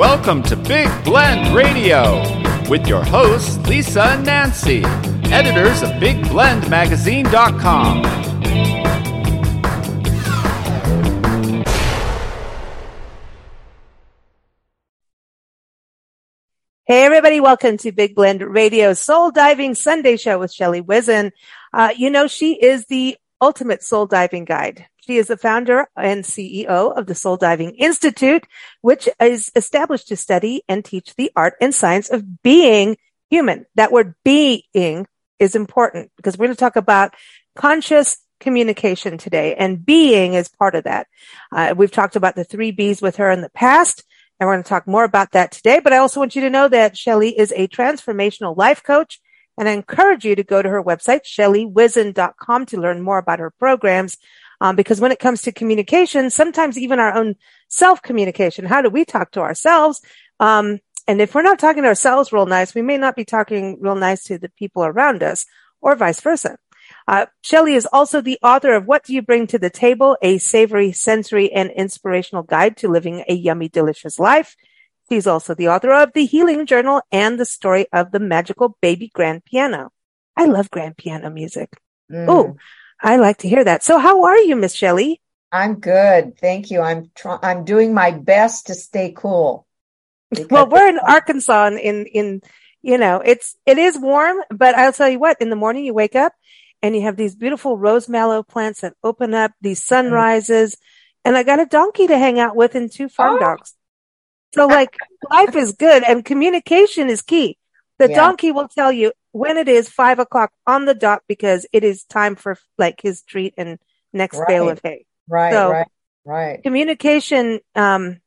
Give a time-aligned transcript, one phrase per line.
[0.00, 2.22] Welcome to Big Blend Radio
[2.70, 4.82] with your hosts, Lisa and Nancy,
[5.26, 8.04] editors of BigBlendMagazine.com.
[16.86, 21.30] Hey everybody, welcome to Big Blend Radio Soul Diving Sunday Show with Shelley Whizin.
[21.74, 24.86] Uh, you know, she is the ultimate soul diving guide.
[25.06, 28.46] She is the founder and CEO of the Soul Diving Institute,
[28.80, 32.96] which is established to study and teach the art and science of being
[33.30, 33.66] human.
[33.76, 35.06] That word being
[35.38, 37.14] is important because we're going to talk about
[37.56, 41.06] conscious communication today and being is part of that.
[41.52, 44.04] Uh, we've talked about the three B's with her in the past.
[44.38, 45.80] And we're going to talk more about that today.
[45.84, 49.20] But I also want you to know that Shelley is a transformational life coach.
[49.58, 53.50] And I encourage you to go to her website, shelleywhizin.com to learn more about her
[53.50, 54.16] programs.
[54.60, 57.36] Um, because when it comes to communication, sometimes even our own
[57.68, 60.02] self communication, how do we talk to ourselves?
[60.38, 63.78] Um, and if we're not talking to ourselves real nice, we may not be talking
[63.80, 65.46] real nice to the people around us
[65.80, 66.58] or vice versa.
[67.08, 70.16] Uh, Shelley is also the author of What Do You Bring to the Table?
[70.22, 74.56] A savory, sensory, and inspirational guide to living a yummy, delicious life.
[75.08, 79.10] She's also the author of The Healing Journal and the story of the magical baby
[79.12, 79.90] grand piano.
[80.36, 81.76] I love grand piano music.
[82.10, 82.28] Mm.
[82.28, 82.56] Oh,
[83.02, 83.82] I like to hear that.
[83.82, 85.20] So how are you, Miss Shelley?
[85.52, 86.38] I'm good.
[86.38, 86.80] Thank you.
[86.80, 89.66] I'm trying, I'm doing my best to stay cool.
[90.48, 92.42] Well, we're in Arkansas and in, in,
[92.82, 95.92] you know, it's, it is warm, but I'll tell you what, in the morning you
[95.92, 96.32] wake up
[96.82, 99.88] and you have these beautiful rose mallow plants that open up, these mm-hmm.
[99.88, 100.76] sunrises,
[101.24, 103.38] and I got a donkey to hang out with and two farm oh.
[103.40, 103.74] dogs.
[104.54, 104.96] So like
[105.30, 107.58] life is good and communication is key.
[107.98, 108.16] The yeah.
[108.16, 112.04] donkey will tell you when it is five o'clock on the dot because it is
[112.04, 113.78] time for like his treat and
[114.12, 114.48] next right.
[114.48, 115.06] bale of hay.
[115.28, 115.88] Right, so, right,
[116.24, 116.62] right.
[116.62, 118.20] Communication, um,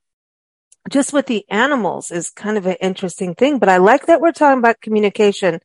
[0.90, 4.32] just with the animals is kind of an interesting thing, but I like that we're
[4.32, 5.60] talking about communication.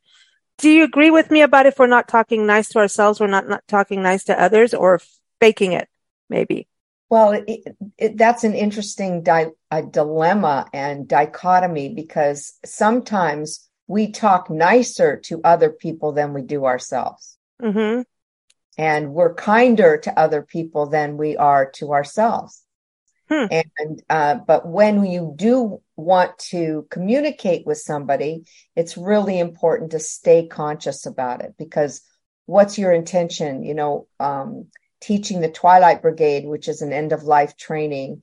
[0.59, 3.49] Do you agree with me about if we're not talking nice to ourselves, we're not,
[3.49, 5.01] not talking nice to others or
[5.41, 5.89] faking it,
[6.29, 6.67] maybe?
[7.11, 9.53] Well, it, it, that's an interesting di-
[9.91, 17.37] dilemma and dichotomy because sometimes we talk nicer to other people than we do ourselves.
[17.61, 18.03] Mm-hmm.
[18.77, 22.63] And we're kinder to other people than we are to ourselves.
[23.29, 23.47] Hmm.
[23.51, 28.45] And, uh, but when you do want to communicate with somebody,
[28.77, 32.03] it's really important to stay conscious about it because
[32.47, 33.65] what's your intention?
[33.65, 34.69] You know, um,
[35.01, 38.23] teaching the Twilight Brigade, which is an end of life training,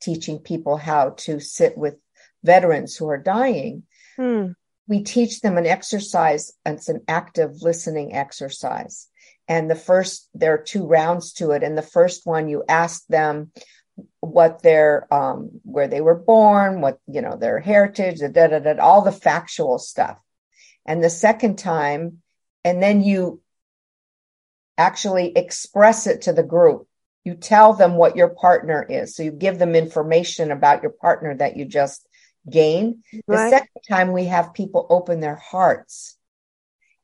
[0.00, 1.96] teaching people how to sit with
[2.42, 3.82] veterans who are dying.
[4.16, 4.52] Hmm.
[4.88, 9.08] We teach them an exercise, it's an active listening exercise.
[9.48, 11.62] And the first, there are two rounds to it.
[11.62, 13.52] And the first one, you ask them
[14.20, 18.80] what their, um, where they were born, what, you know, their heritage, da, da, da,
[18.80, 20.18] all the factual stuff.
[20.84, 22.22] And the second time,
[22.64, 23.40] and then you
[24.78, 26.86] actually express it to the group.
[27.24, 29.16] You tell them what your partner is.
[29.16, 32.06] So you give them information about your partner that you just
[32.50, 33.04] gained.
[33.26, 33.44] Right.
[33.44, 36.16] The second time we have people open their hearts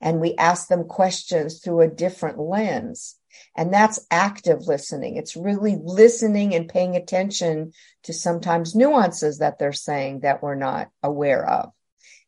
[0.00, 3.16] and we ask them questions through a different lens.
[3.56, 5.16] And that's active listening.
[5.16, 7.72] It's really listening and paying attention
[8.04, 11.72] to sometimes nuances that they're saying that we're not aware of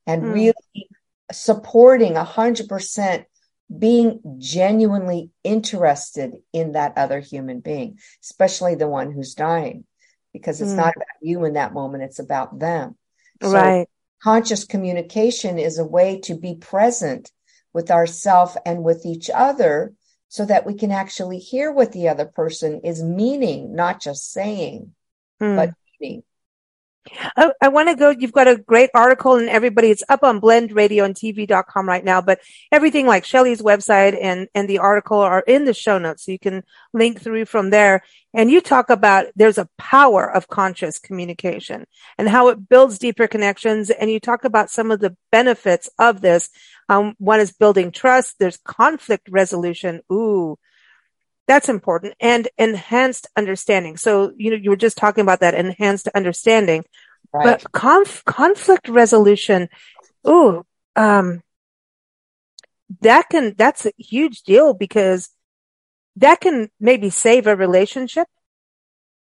[0.07, 0.35] and mm.
[0.35, 0.89] really
[1.33, 3.27] supporting a hundred percent
[3.77, 9.85] being genuinely interested in that other human being, especially the one who's dying,
[10.33, 10.77] because it's mm.
[10.77, 12.05] not about you in that moment.
[12.05, 12.97] It's about them.
[13.43, 13.89] So right.
[14.23, 17.31] Conscious communication is a way to be present
[17.75, 19.93] with ourself and with each other
[20.29, 24.93] so that we can actually hear what the other person is meaning, not just saying,
[25.41, 25.57] mm.
[25.57, 26.23] but meaning.
[27.37, 28.11] I, I want to go.
[28.11, 32.41] You've got a great article and everybody, it's up on blendradioandtv.com right now, but
[32.73, 36.25] everything like Shelley's website and, and the article are in the show notes.
[36.25, 36.63] So you can
[36.93, 38.03] link through from there.
[38.33, 41.87] And you talk about there's a power of conscious communication
[42.19, 43.91] and how it builds deeper connections.
[43.91, 46.51] And you talk about some of the benefits of this.
[46.89, 48.37] Um, one is building trust.
[48.39, 50.01] There's conflict resolution.
[50.13, 50.59] Ooh,
[51.47, 53.97] that's important and enhanced understanding.
[53.97, 56.85] So, you know, you were just talking about that enhanced understanding,
[57.33, 57.45] right.
[57.45, 59.69] but conf- conflict resolution.
[60.27, 60.65] Ooh,
[60.97, 61.43] um,
[63.01, 65.31] that can, that's a huge deal because
[66.17, 68.27] that can maybe save a relationship,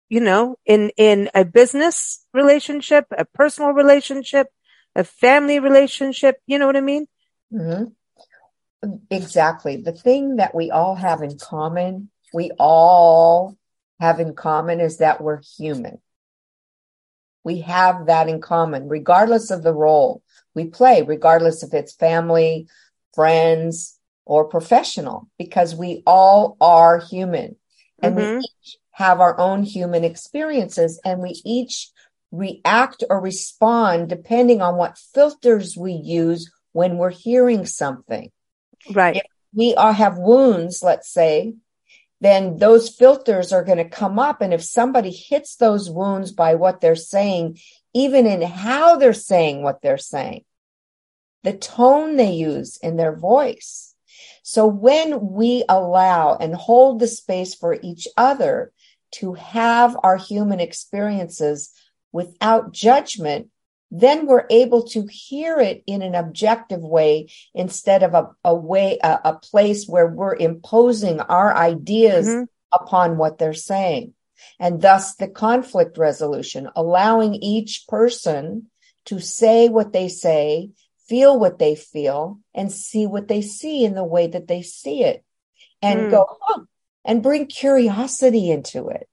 [0.09, 4.47] you know, in, in a business relationship, a personal relationship,
[4.94, 6.37] a family relationship.
[6.47, 7.06] You know what I mean?
[7.53, 7.85] Mm-hmm.
[9.11, 9.76] Exactly.
[9.76, 13.57] The thing that we all have in common we all
[14.01, 16.01] have in common is that we're human.
[17.45, 20.23] We have that in common, regardless of the role
[20.55, 22.67] we play, regardless if it's family,
[23.15, 27.57] friends, or professional, because we all are human
[28.03, 28.39] and Mhm.
[28.39, 31.91] we each have our own human experiences and we each
[32.33, 38.33] react or respond depending on what filters we use when we're hearing something
[38.93, 39.25] Right.
[39.55, 41.55] we all have wounds, let's say,
[42.20, 44.40] then those filters are going to come up.
[44.40, 47.58] And if somebody hits those wounds by what they're saying,
[47.93, 50.44] even in how they're saying what they're saying,
[51.43, 53.94] the tone they use in their voice.
[54.43, 58.72] So when we allow and hold the space for each other
[59.12, 61.70] to have our human experiences
[62.12, 63.49] without judgment,
[63.91, 68.99] then we're able to hear it in an objective way instead of a, a way,
[69.03, 72.49] a, a place where we're imposing our ideas Mhm.
[72.73, 74.15] upon what they're saying.
[74.59, 78.71] And thus the conflict resolution, allowing each person
[79.07, 80.71] to say what they say,
[81.07, 85.03] feel what they feel, and see what they see in the way that they see
[85.05, 85.25] it.
[85.83, 86.11] And Mm.
[86.11, 86.63] go, huh,
[87.05, 89.09] and bring curiosity into it.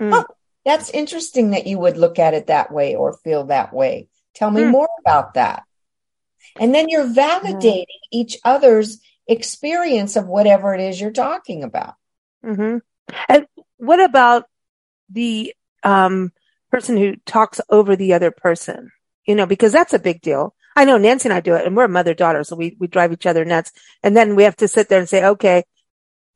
[0.00, 0.12] Mm.
[0.12, 0.24] Huh,
[0.64, 4.08] that's interesting that you would look at it that way or feel that way.
[4.34, 4.70] Tell me Hmm.
[4.70, 5.64] more about that.
[6.60, 11.94] And then you're validating each other's experience of whatever it is you're talking about.
[12.44, 12.78] hmm
[13.28, 13.46] And
[13.78, 14.44] what about
[15.10, 16.32] the um,
[16.70, 18.90] person who talks over the other person?
[19.26, 20.54] You know, because that's a big deal.
[20.76, 23.12] I know Nancy and I do it, and we're mother daughter, so we we drive
[23.12, 23.72] each other nuts.
[24.02, 25.64] And then we have to sit there and say, "Okay,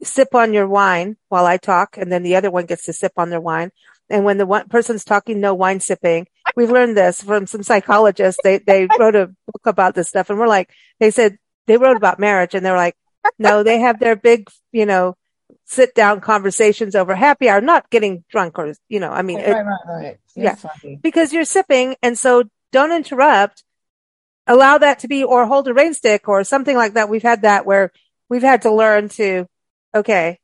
[0.03, 3.13] sip on your wine while I talk," and then the other one gets to sip
[3.17, 3.73] on their wine.
[4.09, 6.29] And when the one person's talking, no wine sipping.
[6.59, 8.41] We've learned this from some psychologists.
[8.43, 11.39] They they wrote a book about this stuff, and we're like, they said
[11.69, 12.97] they wrote about marriage, and they're like,
[13.39, 15.15] no, they have their big, you know,
[15.67, 19.53] sit down conversations over happy hour, not getting drunk or, you know, I mean, it-
[19.53, 20.19] right, right, right.
[20.35, 20.57] Yeah.
[20.57, 20.99] funny.
[21.01, 21.95] because you're sipping.
[22.03, 23.63] And so don't interrupt.
[24.47, 27.09] Allow that to be, or hold a rain stick or something like that.
[27.09, 27.93] We've had that where
[28.31, 29.47] we've had to learn to,
[29.95, 30.39] okay,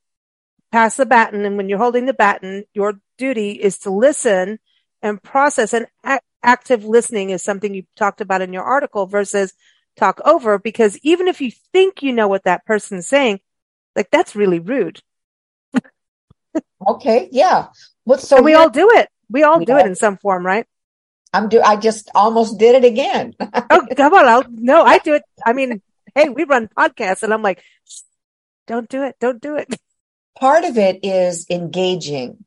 [0.71, 1.45] pass the baton.
[1.45, 4.59] And when you're holding the baton, your duty is to listen
[5.05, 9.53] and process and a- active listening is something you talked about in your article versus
[9.97, 10.59] talk over.
[10.59, 13.39] Because even if you think you know what that person's saying,
[13.95, 15.01] like that's really rude.
[16.87, 17.69] Okay, yeah.
[18.05, 19.09] Well, so and we here- all do it.
[19.31, 20.67] We all We do it in some form, right?
[21.33, 21.61] I'm do.
[21.61, 23.35] I just almost did it again.
[23.71, 24.29] Oh, come on.
[24.29, 25.23] I'll, no, I do it.
[25.45, 25.81] I mean,
[26.15, 27.63] hey, we run podcasts and I'm like,
[28.67, 29.17] don't do it.
[29.19, 29.75] Don't do it.
[30.39, 32.44] Part of it is engaging.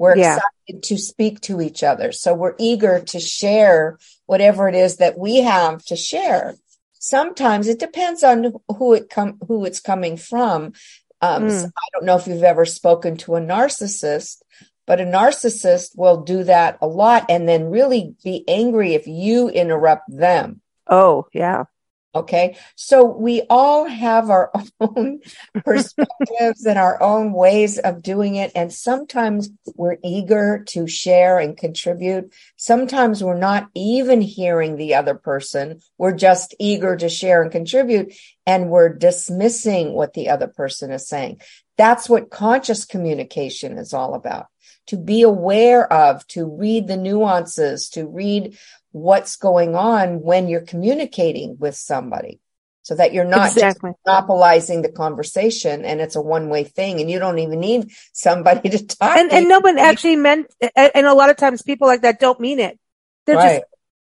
[0.00, 0.38] We're Yeah.
[0.38, 5.18] excited to speak to each other, so we're eager to share whatever it is that
[5.18, 6.56] we have to share.
[6.98, 10.72] Sometimes it depends on who it come who it's coming from.
[11.20, 11.60] Um, Mm.
[11.60, 14.38] so I don't know if you've ever spoken to a narcissist,
[14.86, 19.50] but a narcissist will do that a lot and then really be angry if you
[19.50, 20.62] interrupt them.
[20.86, 21.64] Oh, yeah.
[22.12, 22.56] Okay.
[22.74, 25.20] So we all have our own
[25.64, 28.50] perspectives and our own ways of doing it.
[28.56, 32.32] And sometimes we're eager to share and contribute.
[32.56, 35.80] Sometimes we're not even hearing the other person.
[35.98, 38.12] We're just eager to share and contribute
[38.44, 41.40] and we're dismissing what the other person is saying.
[41.78, 44.46] That's what conscious communication is all about.
[44.88, 48.58] To be aware of, to read the nuances, to read
[48.92, 52.40] what's going on when you're communicating with somebody
[52.82, 53.90] so that you're not exactly.
[53.90, 58.68] just monopolizing the conversation and it's a one-way thing and you don't even need somebody
[58.70, 61.86] to talk And, to and no one actually meant, and a lot of times people
[61.86, 62.78] like that don't mean it.
[63.26, 63.64] They're right just,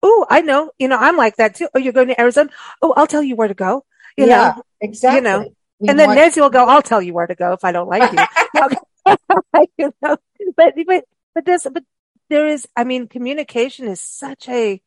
[0.02, 1.70] oh, I know, you know, I'm like that too.
[1.74, 2.50] Oh, you're going to Arizona.
[2.82, 3.86] Oh, I'll tell you where to go.
[4.18, 5.50] You yeah know, exactly know,
[5.80, 7.88] We and then Nancy will go, I'll tell you where to go if I don't
[7.88, 8.20] like you.
[9.78, 10.18] you know,
[10.56, 11.84] but, but, but this, but
[12.30, 14.82] there is, I mean, communication is such a,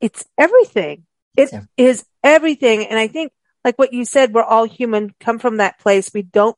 [0.00, 1.04] it's everything.
[1.36, 1.62] It Yeah.
[1.76, 2.86] is everything.
[2.86, 3.32] And I think,
[3.64, 6.10] like what you said, we're all human, come from that place.
[6.14, 6.56] We don't,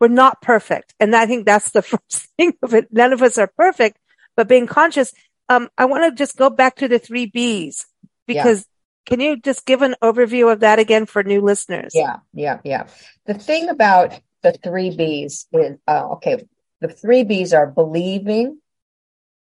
[0.00, 0.94] we're not perfect.
[1.00, 2.88] And I think that's the first thing of it.
[2.92, 3.98] None of us are perfect,
[4.36, 5.12] but being conscious.
[5.48, 7.86] Um, I want to just go back to the three B's
[8.26, 8.42] Yeah.
[8.44, 8.64] because
[9.06, 11.92] can you just give an overview of that again for new listeners?
[11.94, 12.86] Yeah, yeah, yeah.
[13.26, 16.46] The thing about the three B's is uh, okay.
[16.80, 18.58] The three B's are believing,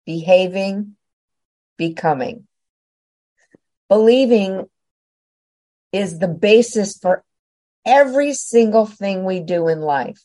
[0.06, 0.96] behaving,
[1.78, 2.48] becoming.
[3.90, 4.66] Believing
[5.92, 7.24] is the basis for
[7.86, 10.24] every single thing we do in life.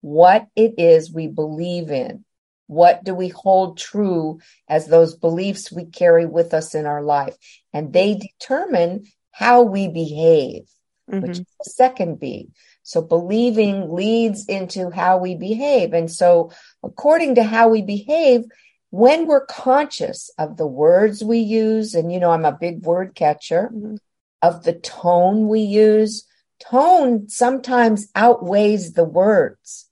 [0.00, 2.24] What it is we believe in.
[2.66, 7.36] What do we hold true as those beliefs we carry with us in our life?
[7.72, 10.64] And they determine how we behave
[11.10, 11.22] Mhm.
[11.22, 12.48] which is the second B.
[12.82, 15.92] So believing leads into how we behave.
[15.92, 16.50] And so
[16.82, 18.44] according to how we behave,
[18.94, 23.16] when we're conscious of the words we use, and you know, I'm a big word
[23.16, 23.96] catcher, mm-hmm.
[24.40, 26.24] of the tone we use,
[26.60, 29.90] tone sometimes outweighs the words.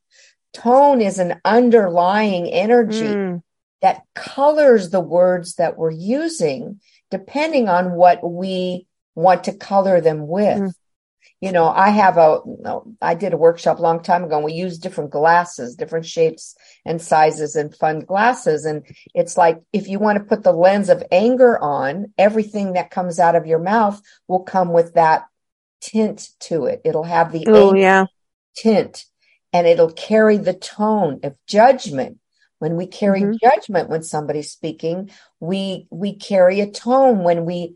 [0.52, 3.42] Tone is an underlying energy mm.
[3.80, 6.80] that colors the words that we're using
[7.11, 10.76] depending on what we want to color them with.
[11.41, 12.41] You know, I have a,
[13.00, 16.55] I did a workshop a long time ago and we use different glasses, different shapes
[16.85, 18.64] and sizes and fun glasses.
[18.64, 22.93] And it's like, if you want to put the lens of anger on, everything that
[22.93, 25.26] comes out of your mouth will come with that
[25.81, 26.81] tint to it.
[26.85, 28.07] It'll have the oh, yeah.
[28.55, 29.05] tint
[29.52, 32.19] and it'll carry the tone of judgment.
[32.61, 33.38] When we carry mm-hmm.
[33.43, 35.11] judgment when somebody's speaking,
[35.41, 37.75] we, we carry a tone when we,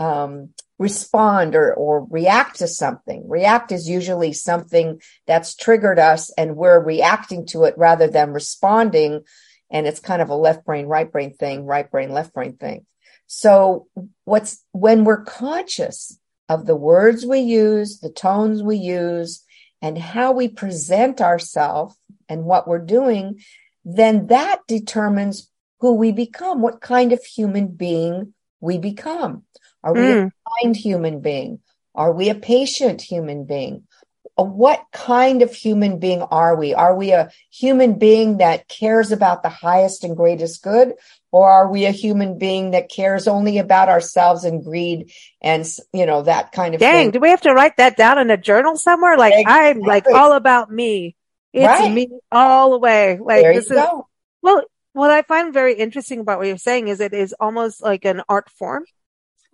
[0.00, 3.28] um, respond or, or react to something.
[3.28, 9.22] React is usually something that's triggered us and we're reacting to it rather than responding.
[9.70, 12.86] And it's kind of a left brain, right brain thing, right brain, left brain thing.
[13.26, 13.86] So
[14.24, 19.44] what's when we're conscious of the words we use, the tones we use,
[19.80, 21.96] and how we present ourselves
[22.28, 23.40] and what we're doing,
[23.84, 25.50] then that determines
[25.80, 29.44] who we become, what kind of human being we become.
[29.84, 30.26] Are we mm.
[30.28, 31.60] a kind human being?
[31.94, 33.84] Are we a patient human being?
[34.36, 36.74] What kind of human being are we?
[36.74, 40.94] Are we a human being that cares about the highest and greatest good?
[41.30, 45.12] Or are we a human being that cares only about ourselves and greed
[45.42, 47.10] and, you know, that kind of Dang, thing?
[47.12, 49.18] do we have to write that down in a journal somewhere?
[49.18, 49.82] Like, exactly.
[49.82, 51.14] I'm like all about me.
[51.52, 51.92] It's right.
[51.92, 53.18] me all the way.
[53.20, 54.08] Like, there this is, go.
[54.42, 54.64] well,
[54.94, 58.22] what I find very interesting about what you're saying is it is almost like an
[58.28, 58.84] art form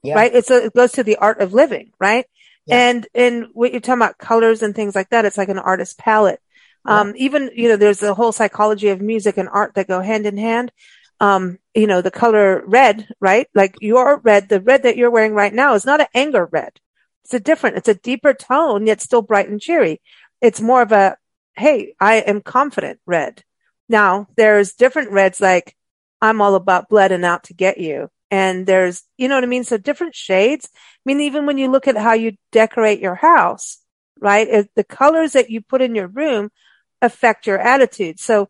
[0.03, 0.15] yeah.
[0.15, 0.35] right?
[0.35, 2.27] It's a, it goes to the art of living, right?
[2.67, 2.89] Yeah.
[2.89, 5.99] And, and what you're talking about colors and things like that, it's like an artist
[5.99, 6.41] palette.
[6.85, 7.25] Um, yeah.
[7.25, 10.39] even, you know, there's the whole psychology of music and art that go hand in
[10.39, 10.73] hand.
[11.21, 13.47] Um, you know, the color red, right?
[13.55, 16.81] Like your red, the red that you're wearing right now is not an anger red.
[17.25, 20.01] It's a different, it's a deeper tone, yet still bright and cheery.
[20.41, 21.17] It's more of a,
[21.57, 23.43] Hey, I am confident red.
[23.89, 25.77] Now there's different reds like
[26.23, 29.49] I'm all about blood and out to get you and there's, you know what I
[29.49, 29.65] mean?
[29.65, 30.69] So different shades.
[30.75, 33.79] I mean, even when you look at how you decorate your house,
[34.21, 34.67] right?
[34.75, 36.51] the colors that you put in your room
[37.03, 38.21] affect your attitude.
[38.21, 38.49] So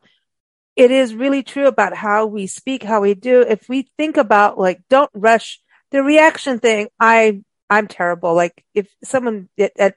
[0.76, 3.42] it is really true about how we speak, how we do.
[3.42, 5.60] If we think about like, don't rush
[5.90, 6.88] the reaction thing.
[6.98, 8.34] I, I'm terrible.
[8.34, 9.94] Like if someone, it, it,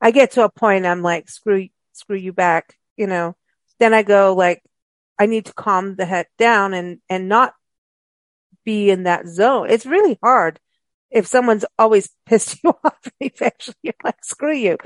[0.00, 3.36] I get to a point, I'm like, screw, screw you back, you know,
[3.78, 4.62] then I go like,
[5.18, 7.54] I need to calm the heck down and, and not
[8.66, 9.70] be in that zone.
[9.70, 10.60] It's really hard
[11.10, 14.76] if someone's always pissed you off eventually you're like, screw you.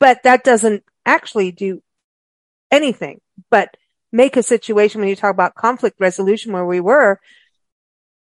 [0.00, 1.82] But that doesn't actually do
[2.70, 3.76] anything but
[4.12, 7.20] make a situation when you talk about conflict resolution where we were,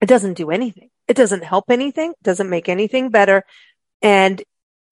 [0.01, 0.91] it doesn't do anything.
[1.09, 2.13] It doesn't help anything.
[2.13, 3.45] It doesn't make anything better.
[4.01, 4.43] And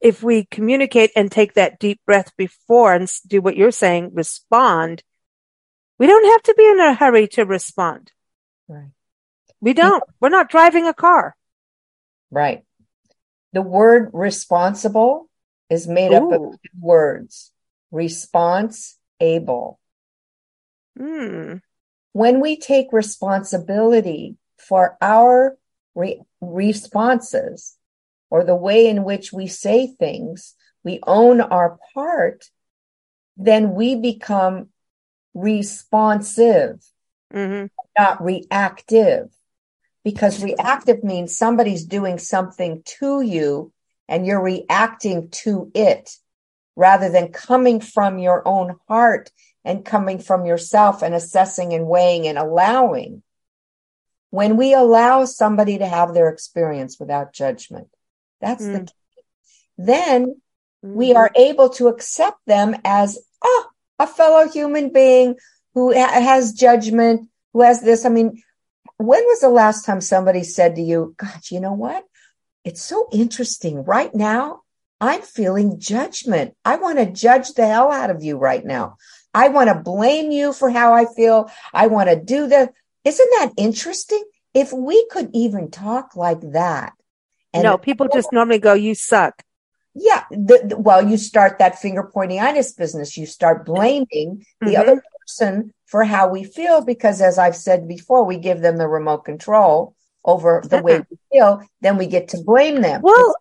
[0.00, 5.02] if we communicate and take that deep breath before and do what you're saying, respond,
[5.98, 8.12] we don't have to be in a hurry to respond.
[8.68, 8.90] Right.
[9.62, 10.02] We don't.
[10.20, 11.36] We're not driving a car.
[12.32, 12.64] Right.
[13.52, 15.30] The word responsible
[15.70, 16.16] is made Ooh.
[16.16, 17.52] up of two words.
[17.92, 19.78] Response able.
[20.98, 21.58] Hmm.
[22.12, 25.56] When we take responsibility for our
[25.94, 27.76] re- responses
[28.30, 32.50] or the way in which we say things, we own our part,
[33.36, 34.70] then we become
[35.34, 36.84] responsive,
[37.32, 37.66] mm-hmm.
[37.96, 39.30] not reactive
[40.04, 43.72] because reactive means somebody's doing something to you
[44.08, 46.10] and you're reacting to it
[46.76, 49.30] rather than coming from your own heart
[49.64, 53.22] and coming from yourself and assessing and weighing and allowing.
[54.30, 57.88] When we allow somebody to have their experience without judgment,
[58.40, 58.72] that's mm.
[58.72, 59.22] the key.
[59.78, 60.94] Then mm-hmm.
[60.94, 63.66] we are able to accept them as, oh,
[63.98, 65.36] a fellow human being
[65.74, 68.04] who ha- has judgment, who has this.
[68.04, 68.42] I mean,
[68.98, 72.04] when was the last time somebody said to you, God, you know what?
[72.64, 73.84] It's so interesting.
[73.84, 74.62] Right now,
[75.00, 76.54] I'm feeling judgment.
[76.64, 78.96] I want to judge the hell out of you right now.
[79.34, 81.50] I want to blame you for how I feel.
[81.72, 82.72] I want to do that.
[83.04, 84.22] Isn't that interesting?
[84.54, 86.92] If we could even talk like that.
[87.52, 89.42] And no, people just normally go, you suck.
[89.94, 90.24] Yeah.
[90.30, 93.16] The, the, well, you start that finger pointing itis business.
[93.16, 94.06] You start blaming
[94.38, 94.66] mm-hmm.
[94.66, 98.76] the other person for how we feel because as I've said before, we give them
[98.76, 103.02] the remote control over the way we feel, then we get to blame them.
[103.02, 103.34] Well,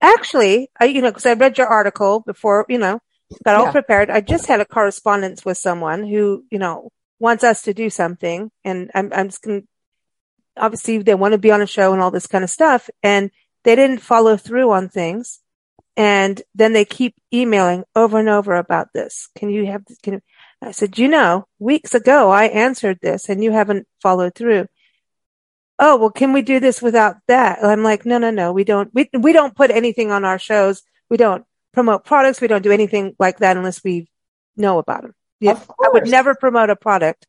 [0.00, 3.00] actually, I, you know, cause I read your article before, you know,
[3.44, 3.72] got all yeah.
[3.72, 4.10] prepared.
[4.10, 8.50] I just had a correspondence with someone who, you know, wants us to do something
[8.64, 9.68] and I'm, I'm just going to,
[10.56, 12.90] obviously they want to be on a show and all this kind of stuff.
[13.02, 13.30] And
[13.64, 15.40] they didn't follow through on things.
[15.96, 19.28] And then they keep emailing over and over about this.
[19.34, 20.20] Can you have, can you,
[20.62, 24.66] I said, you know, weeks ago I answered this and you haven't followed through.
[25.78, 27.62] Oh, well, can we do this without that?
[27.62, 30.82] I'm like, no, no, no, we don't, we, we don't put anything on our shows.
[31.10, 31.44] We don't
[31.74, 32.40] promote products.
[32.40, 34.08] We don't do anything like that unless we
[34.56, 35.14] know about them.
[35.38, 37.26] Yeah, I would never promote a product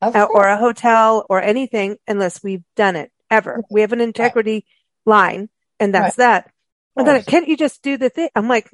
[0.00, 3.62] uh, or a hotel or anything unless we've done it ever.
[3.68, 4.64] We have an integrity
[5.04, 5.12] right.
[5.12, 5.48] line
[5.80, 6.44] and that's right.
[6.44, 6.50] that.
[6.96, 8.28] And then can't you just do the thing?
[8.34, 8.70] I'm like,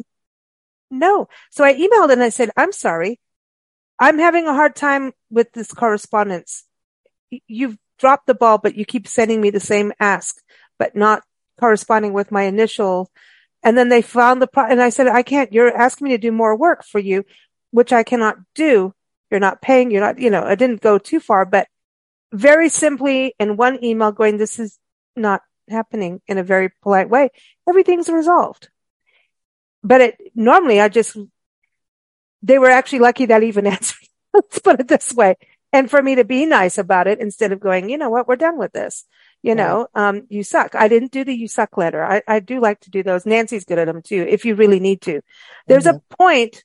[0.90, 1.28] no.
[1.50, 3.20] So I emailed and I said, I'm sorry.
[3.99, 6.65] I'm having a hard time with this correspondence.
[7.47, 10.37] You've dropped the ball, but you keep sending me the same ask,
[10.79, 11.23] but not
[11.59, 13.11] corresponding with my initial.
[13.63, 16.19] And then they found the pro- and I said, I can't, you're asking me to
[16.19, 17.25] do more work for you,
[17.71, 18.95] which I cannot do.
[19.31, 19.91] You're not paying.
[19.91, 21.67] You're not, you know, I didn't go too far, but
[22.33, 24.79] very simply in one email going, this is
[25.17, 27.31] not happening in a very polite way.
[27.69, 28.69] Everything's resolved.
[29.83, 31.17] But it normally I just
[32.45, 34.07] they were actually lucky that even answered.
[34.33, 35.37] Let's put it this way.
[35.73, 38.37] And for me to be nice about it instead of going, you know what, we're
[38.37, 39.05] done with this.
[39.43, 40.75] You know, um, you suck.
[40.75, 42.03] I didn't do the you suck letter.
[42.03, 43.27] I, I do like to do those.
[43.27, 45.21] Nancy's good at them too, if you really need to.
[45.67, 45.97] There's mm-hmm.
[45.97, 46.65] a point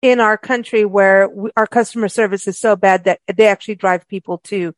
[0.00, 4.06] in our country where we, our customer service is so bad that they actually drive
[4.06, 4.74] people to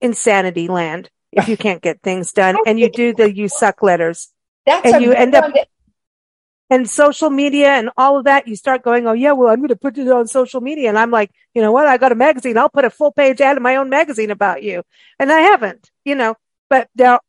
[0.00, 4.30] insanity land if you can't get things done and you do the you suck letters.
[4.64, 5.52] That's and you end up
[6.74, 9.68] and social media and all of that, you start going, Oh yeah, well, I'm going
[9.68, 10.88] to put it on social media.
[10.88, 11.86] And I'm like, you know what?
[11.86, 12.58] I got a magazine.
[12.58, 14.82] I'll put a full page ad in my own magazine about you.
[15.20, 16.34] And I haven't, you know,
[16.68, 17.20] but there,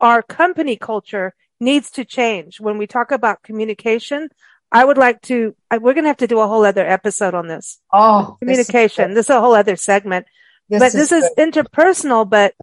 [0.00, 2.60] our company culture needs to change.
[2.60, 4.28] When we talk about communication,
[4.72, 7.34] I would like to, I, we're going to have to do a whole other episode
[7.34, 7.80] on this.
[7.92, 9.10] Oh, communication.
[9.10, 10.26] This is, this is a whole other segment,
[10.68, 11.22] this but is this good.
[11.22, 12.28] is interpersonal.
[12.28, 12.54] But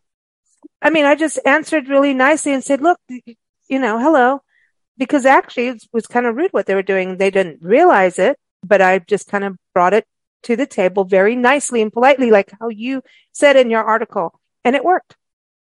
[0.82, 4.42] I mean, I just answered really nicely and said, look, you know, hello
[4.98, 7.18] because actually it was kind of rude what they were doing.
[7.18, 10.06] They didn't realize it, but I just kind of brought it
[10.44, 14.76] to the table very nicely and politely, like how you said in your article, and
[14.76, 15.16] it worked.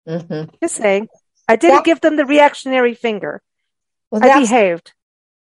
[0.09, 0.55] Mm-hmm.
[0.63, 1.09] Just saying,
[1.49, 3.43] I didn't that, give them the reactionary finger.
[4.11, 4.93] Well, I behaved.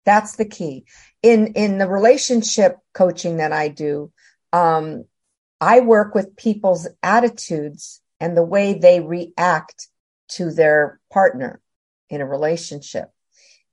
[0.06, 0.86] That's the key
[1.22, 4.12] in in the relationship coaching that I do.
[4.52, 5.06] Um,
[5.60, 9.88] I work with people's attitudes and the way they react
[10.30, 11.62] to their partner
[12.10, 13.10] in a relationship.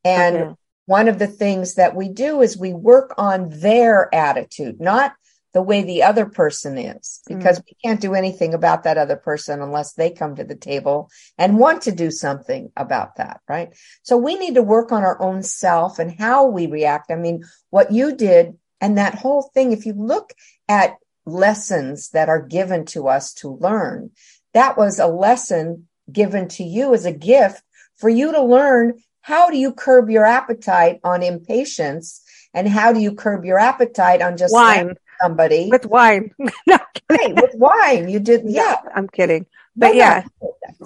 [0.04, 5.14] And one of the things that we do is we work on their attitude, not
[5.52, 7.66] the way the other person is, because mm-hmm.
[7.70, 11.58] we can't do anything about that other person unless they come to the table and
[11.58, 13.70] want to do something about that, right?
[14.02, 17.10] So we need to work on our own self and how we react.
[17.10, 20.32] I mean, what you did and that whole thing, if you look
[20.68, 24.10] at lessons that are given to us to learn,
[24.54, 27.62] that was a lesson given to you as a gift
[27.96, 32.20] for you to learn how do you curb your appetite on impatience?
[32.52, 34.96] And how do you curb your appetite on just wine.
[35.22, 35.68] somebody?
[35.70, 36.34] With wine.
[36.66, 38.08] No, right, with wine.
[38.08, 38.76] You did yeah.
[38.94, 39.46] I'm kidding.
[39.76, 40.24] But yeah.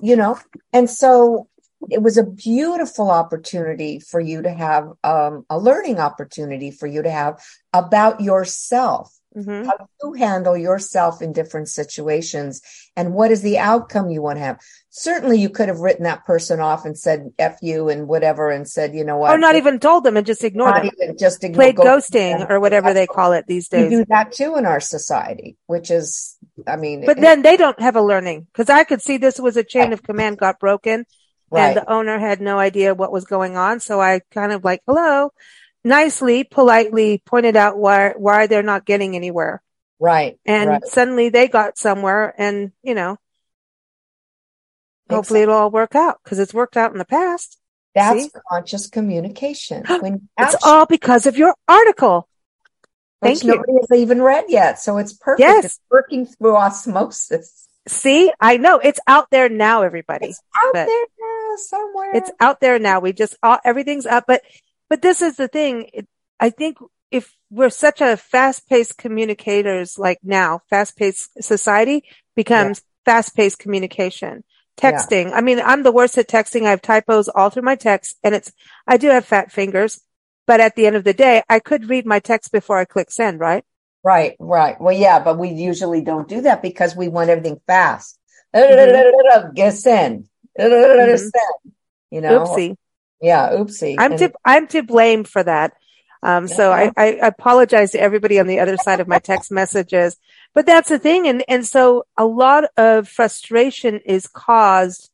[0.03, 0.39] you know
[0.73, 1.49] and so
[1.91, 7.03] it was a beautiful opportunity for you to have um, a learning opportunity for you
[7.03, 9.67] to have about yourself Mm-hmm.
[9.67, 12.63] How you handle yourself in different situations
[12.95, 14.61] and what is the outcome you want to have.
[14.91, 18.69] Certainly you could have written that person off and said F you and whatever and
[18.69, 19.33] said, you know what?
[19.33, 20.91] Or not even told them and just ignored them.
[21.03, 23.91] Even just ignore, Played ghosting or whatever they call it these days.
[23.91, 26.37] We do that too in our society, which is,
[26.69, 27.05] I mean.
[27.05, 29.65] But it, then they don't have a learning because I could see this was a
[29.65, 31.07] chain of command got broken
[31.51, 31.69] right.
[31.69, 33.81] and the owner had no idea what was going on.
[33.81, 35.33] So I kind of like, hello
[35.85, 39.63] nicely, politely pointed out why why they're not getting anywhere.
[40.01, 40.39] Right.
[40.45, 40.85] And right.
[40.85, 43.17] suddenly they got somewhere and, you know,
[45.09, 47.59] hopefully it'll all work out because it's worked out in the past.
[47.95, 48.31] That's See?
[48.51, 49.85] conscious communication.
[50.01, 52.29] When it's all because of your article.
[53.23, 53.51] Thank you.
[53.51, 54.79] Nobody has even read yet.
[54.79, 55.41] So it's perfect.
[55.41, 55.65] Yes.
[55.65, 57.67] It's working through osmosis.
[57.87, 60.29] See, I know it's out there now, everybody.
[60.29, 62.17] It's out there now somewhere.
[62.17, 63.01] It's out there now.
[63.01, 64.43] We just all, everything's up, but
[64.89, 65.91] but this is the thing.
[65.93, 66.09] It,
[66.41, 66.79] I think
[67.11, 73.13] if we're such a fast paced communicators like now, fast paced society becomes yeah.
[73.13, 74.45] fast paced communication.
[74.77, 75.29] Texting.
[75.29, 75.37] Yeah.
[75.37, 76.67] I mean, I'm the worst at texting.
[76.67, 78.53] I have typos all through my text and it's,
[78.87, 80.01] I do have fat fingers,
[80.49, 83.13] but at the end of the day, I could read my text before I click
[83.13, 83.65] send, right?
[84.03, 84.79] Right, right.
[84.81, 88.19] Well, yeah, but we usually don't do that because we want everything fast.
[88.55, 89.53] Mm-hmm.
[89.55, 90.29] Get send.
[90.59, 91.17] Mm-hmm.
[91.17, 91.75] Send.
[92.11, 92.45] You know?
[92.45, 92.77] Oopsie.
[93.25, 93.97] Yeah, oopsie.
[93.99, 95.73] I'm and- to I'm to blame for that.
[96.23, 100.17] Um, so I, I apologize to everybody on the other side of my text messages,
[100.55, 101.29] but that's the thing.
[101.29, 105.11] And, and so a lot of frustration is caused.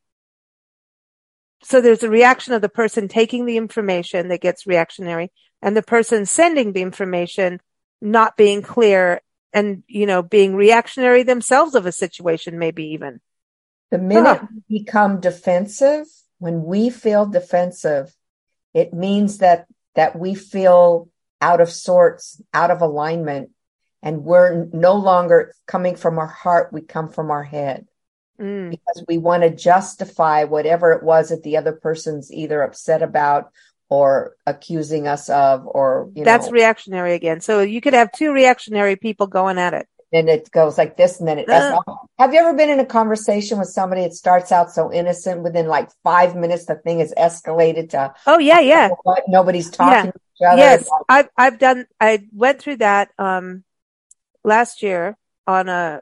[1.65, 5.83] So there's a reaction of the person taking the information that gets reactionary and the
[5.83, 7.61] person sending the information
[8.01, 9.21] not being clear
[9.53, 13.21] and, you know, being reactionary themselves of a situation, maybe even.
[13.91, 14.47] The minute huh.
[14.69, 16.07] we become defensive,
[16.41, 18.13] when we feel defensive,
[18.75, 21.09] it means that that we feel
[21.41, 23.51] out of sorts, out of alignment,
[24.03, 27.87] and we're no longer coming from our heart, we come from our head.
[28.41, 28.71] Mm.
[28.71, 33.51] Because we want to justify whatever it was that the other person's either upset about
[33.91, 36.53] or accusing us of, or you That's know.
[36.53, 37.41] reactionary again.
[37.41, 41.21] So you could have two reactionary people going at it and it goes like this
[41.21, 44.71] and then it have you ever been in a conversation with somebody it starts out
[44.71, 48.91] so innocent within like five minutes the thing is escalated to oh yeah yeah.
[49.03, 50.57] what, nobody's talking yeah.
[50.57, 53.65] yes i've i've done i went through that um
[54.45, 56.01] last year on a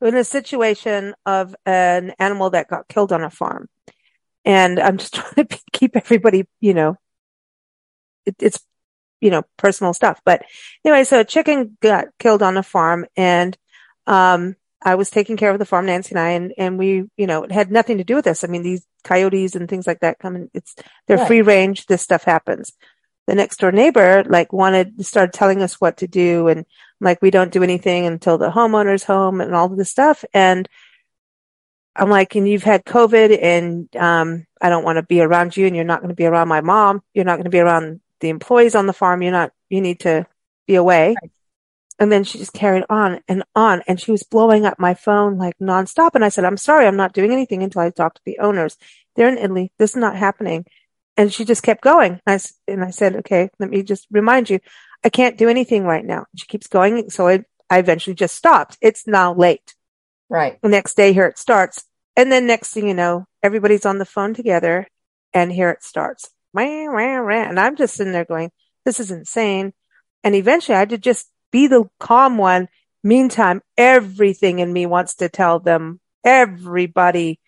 [0.00, 3.68] in a situation of an animal that got killed on a farm.
[4.44, 6.96] And i'm just trying to keep everybody you know
[8.24, 8.60] it, it's
[9.20, 10.20] you know, personal stuff.
[10.24, 10.44] But
[10.84, 13.56] anyway, so a chicken got killed on a farm and,
[14.06, 17.26] um, I was taking care of the farm, Nancy and I, and, and we, you
[17.26, 18.44] know, it had nothing to do with this.
[18.44, 20.76] I mean, these coyotes and things like that come in, it's,
[21.06, 21.26] they're right.
[21.26, 21.86] free range.
[21.86, 22.72] This stuff happens.
[23.26, 26.46] The next door neighbor, like, wanted, started telling us what to do.
[26.46, 26.64] And
[27.00, 30.24] like, we don't do anything until the homeowner's home and all of this stuff.
[30.32, 30.68] And
[31.96, 35.66] I'm like, and you've had COVID and, um, I don't want to be around you
[35.66, 37.02] and you're not going to be around my mom.
[37.14, 40.00] You're not going to be around the employees on the farm, you're not, you need
[40.00, 40.26] to
[40.66, 41.16] be away.
[41.20, 41.30] Right.
[41.98, 45.36] And then she just carried on and on and she was blowing up my phone
[45.36, 46.10] like nonstop.
[46.14, 48.76] And I said, I'm sorry, I'm not doing anything until I talk to the owners.
[49.16, 49.72] They're in Italy.
[49.78, 50.64] This is not happening.
[51.16, 52.20] And she just kept going.
[52.24, 54.60] I, and I said, okay, let me just remind you,
[55.04, 56.26] I can't do anything right now.
[56.36, 57.10] She keeps going.
[57.10, 58.78] So I, I eventually just stopped.
[58.80, 59.74] It's now late.
[60.28, 60.60] Right.
[60.62, 61.84] The next day here it starts.
[62.16, 64.86] And then next thing you know, everybody's on the phone together
[65.34, 66.30] and here it starts.
[67.48, 68.50] And I'm just sitting there going,
[68.84, 69.72] this is insane.
[70.24, 72.68] And eventually I had to just be the calm one.
[73.04, 77.38] Meantime, everything in me wants to tell them, everybody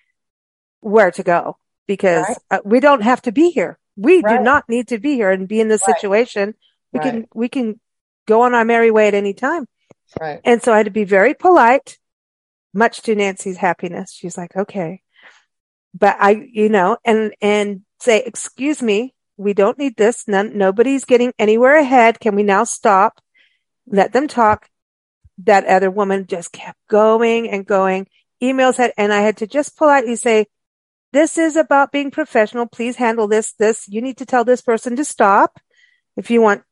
[0.81, 2.37] where to go because right.
[2.51, 3.79] uh, we don't have to be here.
[3.97, 4.39] We right.
[4.39, 5.97] do not need to be here and be in this right.
[5.97, 6.55] situation.
[6.93, 7.81] We can, we can
[8.27, 9.67] go on our merry way at any time.
[10.19, 10.41] Right.
[10.45, 11.99] And so I had to be very polite,
[12.73, 14.13] much to Nancy's happiness.
[14.13, 15.03] She's like, okay.
[15.93, 20.29] But I, you know, and, and say, excuse me, we don't need this.
[20.29, 22.21] None, nobody's getting anywhere ahead.
[22.21, 23.21] Can we now stop?
[23.87, 24.69] Let them talk.
[25.45, 28.07] That other woman just kept going and going.
[28.43, 30.47] Emails had, and I had to just politely say,
[31.13, 32.67] this is about being professional.
[32.67, 33.53] Please handle this.
[33.55, 35.59] This, you need to tell this person to stop
[36.17, 36.63] if you want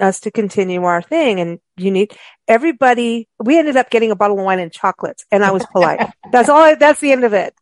[0.00, 1.40] us to continue our thing.
[1.40, 2.16] And you need
[2.48, 3.28] everybody.
[3.38, 6.00] We ended up getting a bottle of wine and chocolates and I was polite.
[6.32, 6.62] that's all.
[6.62, 7.54] I, that's the end of it.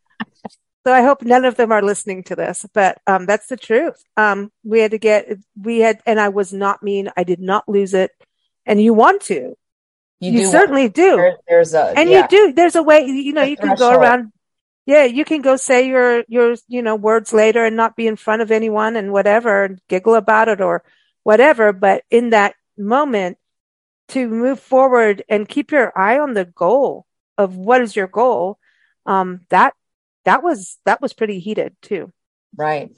[0.88, 4.02] So I hope none of them are listening to this, but um, that's the truth.
[4.16, 7.10] Um, we had to get, we had, and I was not mean.
[7.14, 8.10] I did not lose it.
[8.64, 9.54] And you want to.
[10.18, 11.16] You, you do certainly want, do.
[11.16, 12.22] There, there's a, and yeah.
[12.22, 12.52] you do.
[12.54, 14.32] There's a way, you know, you can go around.
[14.86, 18.16] Yeah, you can go say your, your, you know, words later and not be in
[18.16, 20.82] front of anyone and whatever and giggle about it or
[21.22, 21.74] whatever.
[21.74, 23.36] But in that moment,
[24.08, 27.04] to move forward and keep your eye on the goal
[27.36, 28.58] of what is your goal,
[29.04, 29.74] um, that
[30.24, 32.12] that was that was pretty heated too.
[32.56, 32.90] Right.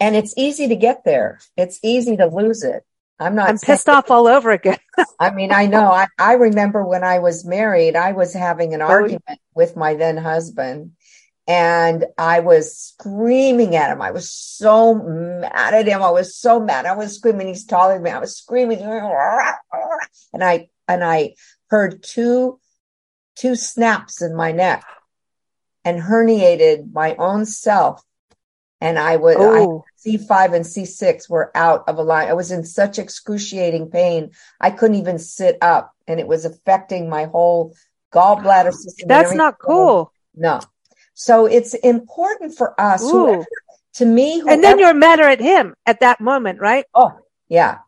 [0.00, 1.40] And it's easy to get there.
[1.56, 2.82] It's easy to lose it.
[3.18, 4.78] I'm not I'm pissed off all over again.
[5.20, 5.90] I mean, I know.
[5.92, 9.94] I, I remember when I was married, I was having an oh, argument with my
[9.94, 10.92] then husband
[11.46, 14.00] and I was screaming at him.
[14.00, 16.02] I was so mad at him.
[16.02, 16.86] I was so mad.
[16.86, 17.48] I was screaming.
[17.48, 18.10] He's taller than me.
[18.10, 21.34] I was screaming, and I and I
[21.68, 22.60] heard two
[23.34, 24.84] two snaps in my neck,
[25.84, 28.02] and herniated my own self.
[28.80, 29.84] And I would, oh.
[30.04, 32.28] C5 and C6 were out of a line.
[32.28, 34.32] I was in such excruciating pain.
[34.60, 37.74] I couldn't even sit up and it was affecting my whole
[38.12, 39.06] gallbladder system.
[39.06, 40.12] That's not cool.
[40.34, 40.60] No.
[41.14, 43.46] So it's important for us, whoever,
[43.94, 44.40] to me.
[44.40, 46.84] Whoever, and then you're madder at him at that moment, right?
[46.94, 47.12] Oh,
[47.48, 47.78] yeah.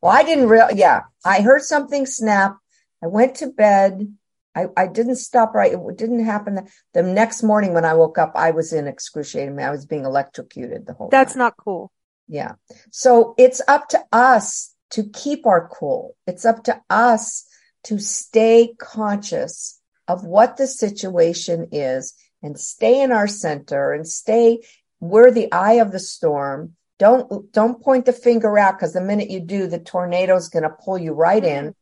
[0.00, 0.68] Well, I didn't real.
[0.72, 1.02] Yeah.
[1.24, 2.56] I heard something snap.
[3.02, 4.14] I went to bed.
[4.54, 5.72] I, I didn't stop right.
[5.72, 6.68] It didn't happen.
[6.92, 10.86] The next morning when I woke up, I was in excruciating I was being electrocuted
[10.86, 11.38] the whole That's time.
[11.38, 11.90] not cool.
[12.28, 12.52] Yeah.
[12.90, 16.16] So it's up to us to keep our cool.
[16.26, 17.46] It's up to us
[17.84, 24.60] to stay conscious of what the situation is and stay in our center and stay,
[25.00, 26.76] we're the eye of the storm.
[26.98, 30.76] Don't don't point the finger out because the minute you do, the tornado's going to
[30.84, 31.74] pull you right in,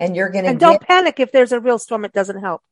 [0.00, 0.50] and you're going to.
[0.50, 2.62] And don't panic if there's a real storm; it doesn't help.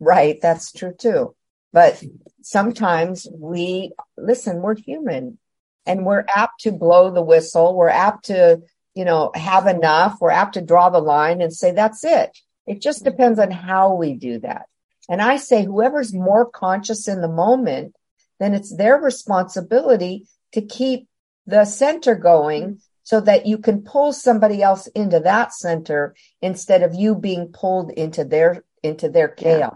[0.00, 1.34] Right, that's true too.
[1.72, 2.02] But
[2.42, 4.60] sometimes we listen.
[4.60, 5.38] We're human,
[5.86, 7.74] and we're apt to blow the whistle.
[7.74, 8.60] We're apt to,
[8.94, 10.18] you know, have enough.
[10.20, 12.36] We're apt to draw the line and say that's it.
[12.66, 14.66] It just depends on how we do that.
[15.08, 17.94] And I say, whoever's more conscious in the moment,
[18.38, 21.08] then it's their responsibility to keep
[21.46, 26.94] the center going so that you can pull somebody else into that center instead of
[26.94, 29.74] you being pulled into their into their chaos.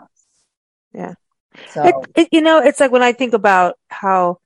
[0.93, 1.15] Yeah.
[1.71, 4.39] So It, it, you know, it's like when I think about how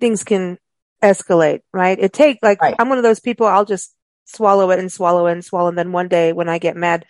[0.00, 0.58] things can
[1.02, 1.98] escalate, right?
[1.98, 2.74] It take like Right.
[2.78, 3.46] I'm one of those people.
[3.46, 5.68] I'll just swallow it and swallow it and swallow.
[5.68, 7.04] And then one day when I get mad,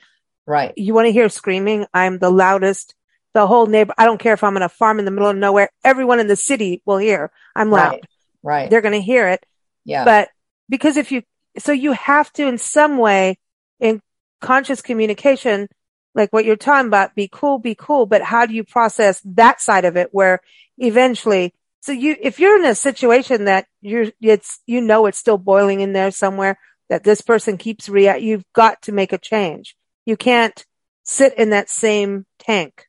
[0.47, 1.87] right, you want to hear screaming?
[1.95, 2.95] I'm the loudest.
[3.35, 3.95] The whole neighbor.
[3.99, 5.69] I don't care if I'm in a farm in the middle of nowhere.
[5.83, 7.33] Everyone in the city will hear.
[7.57, 7.91] I'm loud.
[7.91, 8.05] right,
[8.45, 8.71] right.
[8.71, 9.45] They're going to hear it.
[9.85, 10.05] Yeah.
[10.05, 10.29] But
[10.69, 11.23] because if you,
[11.59, 13.39] so you have to in some way
[13.81, 14.01] in
[14.41, 15.69] conscious communication,
[16.15, 18.07] like what you're talking about, be cool, be cool.
[18.07, 20.41] But how do you process that side of it where
[20.79, 25.39] eventually, so you, if you're in a situation that you're, it's, you know, it's still
[25.39, 29.77] boiling in there somewhere that this person keeps react, you've got to make a change.
[30.07, 30.65] You can't
[31.03, 32.87] sit in that same tank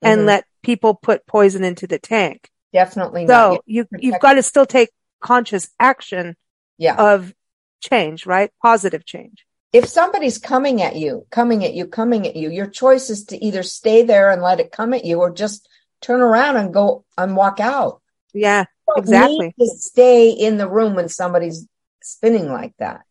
[0.00, 0.26] and Mhm.
[0.26, 2.48] let people put poison into the tank.
[2.72, 3.62] Definitely So not.
[3.66, 6.36] you, you've got to still take conscious action
[6.78, 6.94] Yeah.
[6.96, 7.32] of
[7.80, 8.50] change, right?
[8.62, 9.44] Positive change.
[9.72, 13.42] if somebody's coming at you, coming at you, coming at you, your choice is to
[13.42, 15.66] either stay there and let it come at you or just
[16.02, 18.02] turn around and go and walk out.
[18.34, 19.54] Yeah, You Exactly.
[19.58, 21.66] to stay in the room when somebody's
[22.02, 23.02] spinning like that.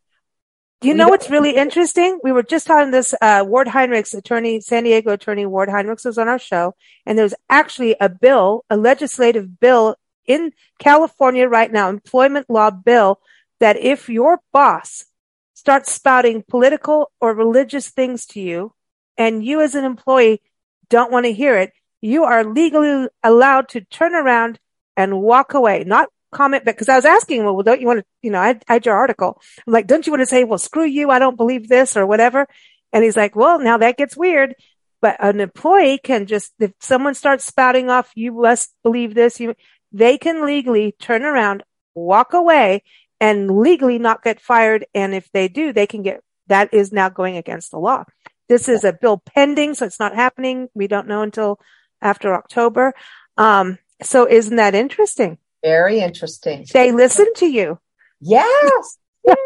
[0.82, 2.20] Do you We know what's really interesting?
[2.24, 6.18] We were just talking this, uh, Ward Heinrichs, attorney, San Diego attorney Ward Heinrichs was
[6.18, 6.76] on our show.
[7.06, 9.96] And there's actually a bill, a legislative bill
[10.26, 13.20] in California right now, employment law bill,
[13.62, 15.06] that if your boss
[15.54, 18.74] starts spouting political or religious things to you
[19.18, 20.42] and you as an employee
[20.90, 21.72] don't want to hear it,
[22.02, 24.60] you are legally allowed to turn around
[24.98, 26.66] and walk away, not comment.
[26.66, 28.96] Cause I was asking, well, don't you want to, you know, I, I had your
[28.96, 29.40] article.
[29.68, 31.12] I'm like, don't you want to say, well, screw you.
[31.12, 32.48] I don't believe this or whatever.
[32.92, 34.56] And he's like, well, now that gets weird.
[35.02, 39.54] But an employee can just, if someone starts spouting off, you must believe this, you,
[39.92, 42.84] they can legally turn around, walk away
[43.22, 44.86] and legally not get fired.
[44.94, 48.04] And if they do, they can get, that is now going against the law.
[48.50, 50.68] This is a bill pending, so it's not happening.
[50.74, 51.60] We don't know until
[52.02, 52.94] after October.
[53.38, 55.38] Um, so isn't that interesting?
[55.64, 56.66] Very interesting.
[56.74, 57.80] They listen to you.
[58.20, 58.98] Yes.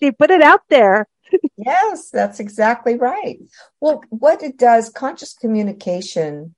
[0.00, 1.06] They put it out there.
[1.56, 3.38] Yes, that's exactly right.
[3.80, 6.56] Well, what it does, conscious communication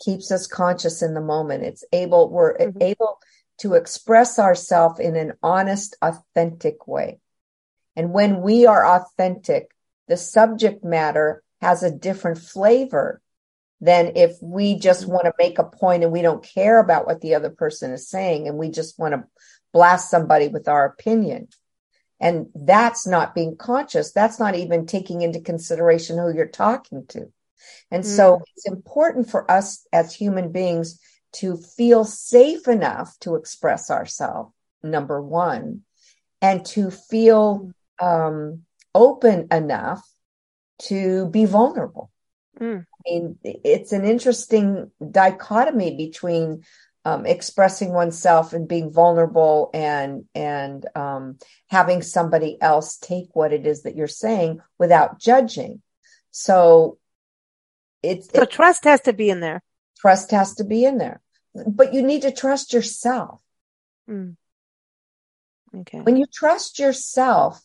[0.00, 1.64] keeps us conscious in the moment.
[1.64, 2.80] It's able, we're Mhm.
[2.80, 3.18] able
[3.58, 7.20] to express ourselves in an honest, authentic way.
[7.96, 9.70] And when we are authentic,
[10.06, 13.20] the subject matter has a different flavor
[13.80, 15.12] than if we just mm-hmm.
[15.12, 18.08] want to make a point and we don't care about what the other person is
[18.08, 19.24] saying and we just want to
[19.72, 21.48] blast somebody with our opinion.
[22.20, 24.12] And that's not being conscious.
[24.12, 27.32] That's not even taking into consideration who you're talking to.
[27.90, 28.42] And so mm.
[28.56, 31.00] it's important for us as human beings
[31.34, 35.82] to feel safe enough to express ourselves, number one,
[36.40, 38.62] and to feel um,
[38.94, 40.08] open enough
[40.78, 42.10] to be vulnerable.
[42.60, 42.84] Mm.
[42.84, 46.64] I mean, it's an interesting dichotomy between
[47.04, 51.38] um, expressing oneself and being vulnerable and and um,
[51.68, 55.80] having somebody else take what it is that you're saying without judging.
[56.30, 56.98] So
[58.02, 59.62] it's So it, trust has to be in there.
[60.00, 61.20] Trust has to be in there,
[61.54, 63.40] but you need to trust yourself.
[64.08, 64.36] Mm.
[65.74, 66.00] Okay.
[66.00, 67.62] When you trust yourself,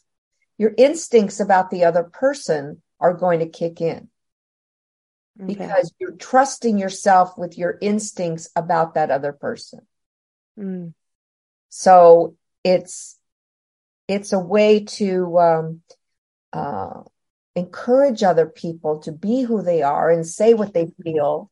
[0.58, 4.10] your instincts about the other person are going to kick in.
[5.42, 5.56] Okay.
[5.56, 9.80] because you're trusting yourself with your instincts about that other person.
[10.60, 10.94] Mm.
[11.70, 13.18] So it's
[14.08, 15.82] it's a way to um,
[16.52, 17.02] uh,
[17.56, 21.50] encourage other people to be who they are and say what they feel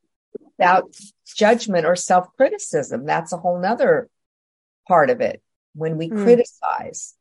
[0.61, 0.95] without
[1.35, 3.05] judgment or self criticism.
[3.05, 4.09] That's a whole nother
[4.87, 5.41] part of it
[5.73, 6.23] when we Mm.
[6.23, 7.15] criticize,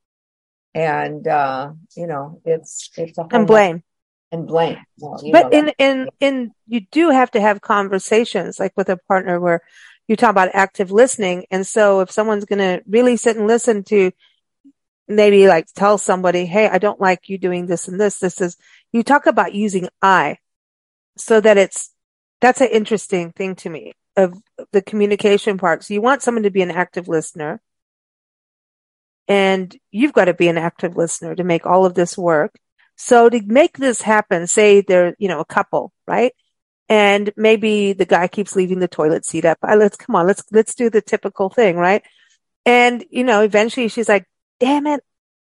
[0.75, 3.83] and uh, you know it's it's a whole And blame.
[4.33, 4.79] and blame.
[4.99, 5.75] Well, you know But that.
[5.79, 9.61] in, in, in, you do have to have conversations like with a partner where
[10.07, 11.47] you talk about active listening.
[11.51, 14.13] And so if someone's going to really sit and listen to
[15.09, 18.19] maybe like tell somebody, Hey, I don't like you doing this and this.
[18.19, 18.57] This is,
[18.93, 20.39] you talk about using I
[21.17, 21.91] so that it's,
[22.41, 24.35] that's an interesting thing to me of
[24.73, 25.85] the communication part.
[25.85, 27.61] So you want someone to be an active listener.
[29.29, 32.53] And you've got to be an active listener to make all of this work.
[32.97, 36.33] So to make this happen, say they're, you know, a couple, right?
[36.89, 39.59] And maybe the guy keeps leaving the toilet seat up.
[39.63, 42.03] I, let's come on, let's, let's do the typical thing, right?
[42.67, 44.27] And, you know, eventually she's like,
[44.59, 45.01] damn it,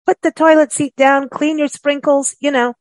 [0.08, 2.74] put the toilet seat down, clean your sprinkles, you know.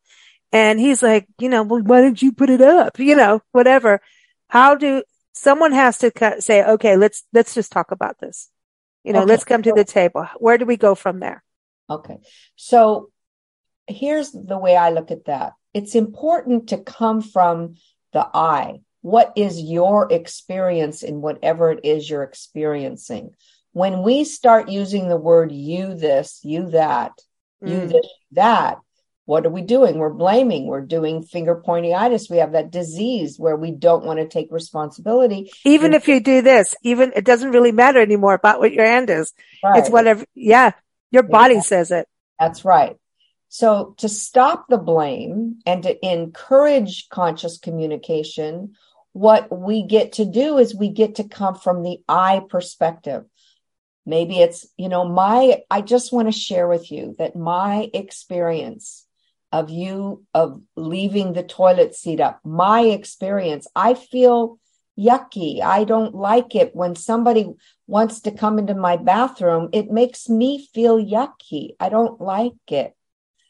[0.52, 2.98] And he's like, you know, well, why didn't you put it up?
[2.98, 4.00] You know, whatever.
[4.48, 8.48] How do someone has to say, okay, let's, let's just talk about this.
[9.04, 9.28] You know, okay.
[9.28, 10.26] let's come to the table.
[10.38, 11.42] Where do we go from there?
[11.88, 12.18] Okay.
[12.56, 13.10] So
[13.86, 15.52] here's the way I look at that.
[15.74, 17.74] It's important to come from
[18.12, 18.80] the I.
[19.02, 23.34] What is your experience in whatever it is you're experiencing?
[23.72, 27.12] When we start using the word you this, you that,
[27.62, 27.70] mm.
[27.70, 28.78] you this, that,
[29.26, 29.98] what are we doing?
[29.98, 30.66] We're blaming.
[30.66, 32.30] We're doing finger pointyitis.
[32.30, 35.50] We have that disease where we don't want to take responsibility.
[35.64, 38.86] Even and if you do this, even it doesn't really matter anymore about what your
[38.86, 39.32] hand is.
[39.64, 39.80] Right.
[39.80, 40.24] It's whatever.
[40.34, 40.72] Yeah.
[41.10, 42.08] Your body says it.
[42.38, 42.96] That's right.
[43.48, 48.74] So to stop the blame and to encourage conscious communication,
[49.12, 53.24] what we get to do is we get to come from the I perspective.
[54.04, 59.05] Maybe it's, you know, my, I just want to share with you that my experience
[59.56, 64.58] of you, of leaving the toilet seat up, my experience, I feel
[64.98, 65.62] yucky.
[65.62, 67.46] I don't like it when somebody
[67.86, 69.70] wants to come into my bathroom.
[69.72, 71.70] It makes me feel yucky.
[71.80, 72.94] I don't like it.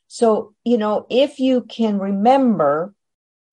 [0.07, 2.95] So, you know, if you can remember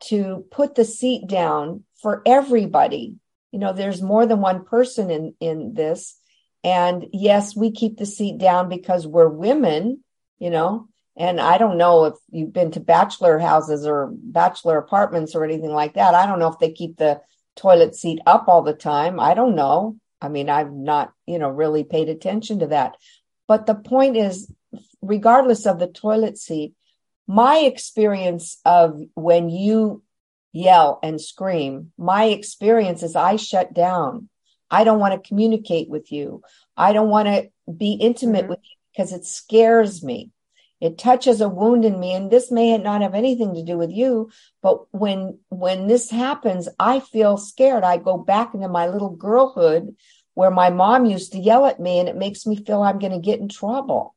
[0.02, 3.16] to put the seat down for everybody,
[3.52, 6.16] you know, there's more than one person in, in this.
[6.64, 10.04] And yes, we keep the seat down because we're women,
[10.38, 15.36] you know, and I don't know if you've been to bachelor houses or bachelor apartments
[15.36, 16.16] or anything like that.
[16.16, 17.22] I don't know if they keep the
[17.56, 19.20] toilet seat up all the time.
[19.20, 19.98] I don't know.
[20.22, 22.96] I mean, I've not, you know, really paid attention to that.
[23.48, 24.52] But the point is,
[25.02, 26.74] regardless of the toilet seat,
[27.28, 30.02] my experience of when you
[30.52, 34.30] yell and scream, my experience is I shut down.
[34.72, 36.42] I don't want to communicate with you.
[36.76, 38.50] I don't want to be intimate mm-hmm.
[38.50, 40.32] with you because it scares me.
[40.84, 43.90] It touches a wound in me and this may not have anything to do with
[43.90, 47.86] you, but when when this happens, I feel scared.
[47.86, 49.96] I go back into my little girlhood
[50.34, 53.14] where my mom used to yell at me and it makes me feel I'm going
[53.14, 54.14] to get in trouble.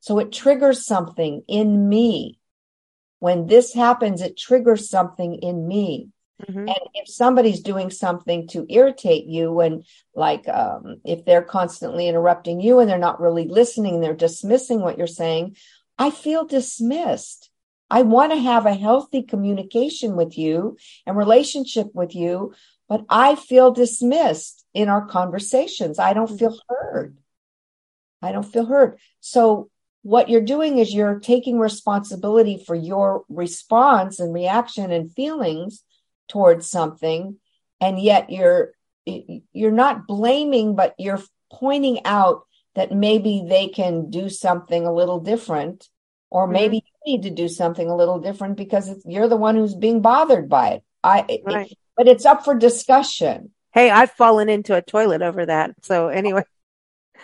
[0.00, 2.38] So it triggers something in me.
[3.20, 6.10] When this happens, it triggers something in me.
[6.42, 6.68] Mm-hmm.
[6.68, 12.60] And if somebody's doing something to irritate you, and like um, if they're constantly interrupting
[12.60, 15.56] you and they're not really listening, they're dismissing what you're saying,
[16.00, 17.50] I feel dismissed.
[17.90, 22.54] I want to have a healthy communication with you and relationship with you,
[22.88, 25.98] but I feel dismissed in our conversations.
[25.98, 27.18] I don't feel heard.
[28.22, 28.98] I don't feel heard.
[29.20, 29.68] So
[30.00, 35.84] what you're doing is you're taking responsibility for your response and reaction and feelings
[36.28, 37.36] towards something
[37.78, 38.72] and yet you're
[39.04, 41.20] you're not blaming but you're
[41.52, 45.88] pointing out that maybe they can do something a little different
[46.30, 46.52] or mm-hmm.
[46.52, 47.10] maybe mm-hmm.
[47.10, 50.48] you need to do something a little different because you're the one who's being bothered
[50.48, 50.84] by it.
[51.02, 51.70] I right.
[51.70, 53.50] it, but it's up for discussion.
[53.72, 55.74] Hey i've fallen into a toilet over that.
[55.82, 56.44] So anyway.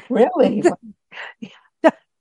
[0.09, 0.63] Really?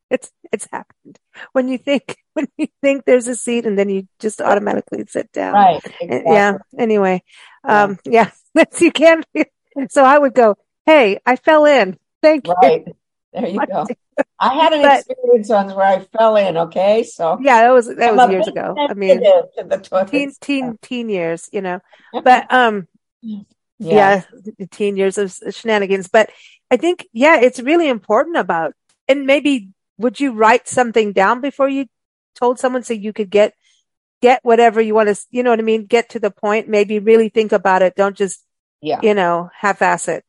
[0.08, 1.20] It's it's happened.
[1.54, 5.32] When you think when you think there's a seat and then you just automatically sit
[5.32, 5.56] down.
[5.56, 5.82] Right.
[6.00, 6.22] Exactly.
[6.32, 7.24] yeah anyway
[7.64, 8.30] um yeah,
[8.80, 9.24] you can.
[9.90, 11.98] So i would go hey i fell in.
[12.22, 12.84] Thank right.
[12.86, 12.96] you
[13.36, 13.86] there you go.
[14.40, 17.04] I had an but, experience once where i fell in okay?
[17.04, 18.76] So yeah that was that I'm was years ago.
[18.78, 19.22] I mean
[20.08, 21.80] teen teen teen years you know.
[22.24, 22.88] But um
[23.22, 23.44] yeah.
[23.80, 26.08] yeah teen years of shenanigans.
[26.08, 26.30] But
[26.72, 28.74] i think yeah it's really important about
[29.08, 31.86] and maybe would you write something down before you
[32.36, 33.54] told someone so you could get
[34.22, 35.86] get whatever you want to you know what i mean?
[35.86, 37.96] Get to the point maybe really think about it.
[37.96, 38.44] Don't just
[38.82, 39.00] yeah.
[39.04, 40.24] you know half-ass it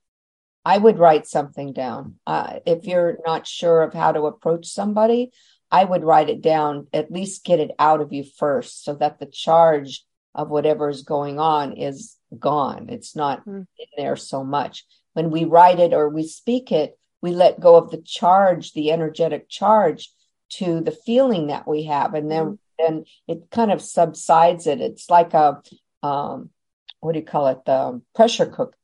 [0.67, 5.31] i would write something down uh, if you're not sure of how to approach somebody
[5.71, 9.19] i would write it down at least get it out of you first so that
[9.19, 13.67] the charge of whatever is going on is gone it's not mm.
[13.79, 14.85] in there so much
[15.15, 18.93] when we write it or we speak it we let go of the charge, the
[18.93, 20.13] energetic charge
[20.49, 22.15] to the feeling that we have.
[22.15, 24.81] And then, then it kind of subsides it.
[24.81, 25.61] It's like a,
[26.05, 26.51] um,
[27.01, 27.65] what do you call it?
[27.65, 28.77] The pressure cooker.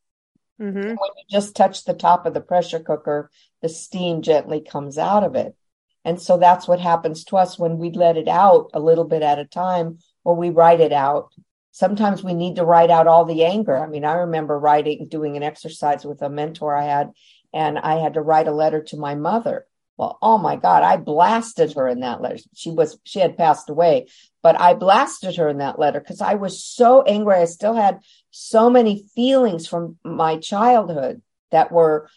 [0.63, 0.81] Mm-hmm.
[0.81, 3.31] When you just touch the top of the pressure cooker,
[3.63, 5.57] the steam gently comes out of it.
[6.05, 9.23] And so that's what happens to us when we let it out a little bit
[9.23, 11.33] at a time or we write it out.
[11.73, 13.77] Sometimes we need to write out all the anger.
[13.77, 17.13] I mean, I remember writing, doing an exercise with a mentor I had,
[17.53, 19.67] and I had to write a letter to my mother.
[19.97, 22.39] Well, oh my God, I blasted her in that letter.
[22.55, 24.07] She was, she had passed away,
[24.43, 27.37] but I blasted her in that letter because I was so angry.
[27.37, 28.01] I still had
[28.33, 32.09] so many feelings from my childhood that were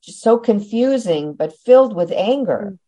[0.00, 2.72] so confusing, but filled with anger.
[2.72, 2.78] Mm.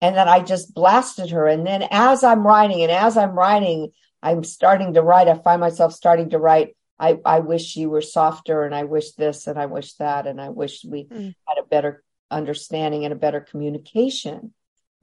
[0.00, 1.46] And then I just blasted her.
[1.46, 3.92] And then as I'm writing and as I'm writing,
[4.22, 5.28] I'm starting to write.
[5.28, 6.76] I find myself starting to write.
[6.98, 10.26] I, I wish you were softer and I wish this and I wish that.
[10.26, 11.34] And I wish we mm.
[11.46, 14.52] had a better understanding and a better communication.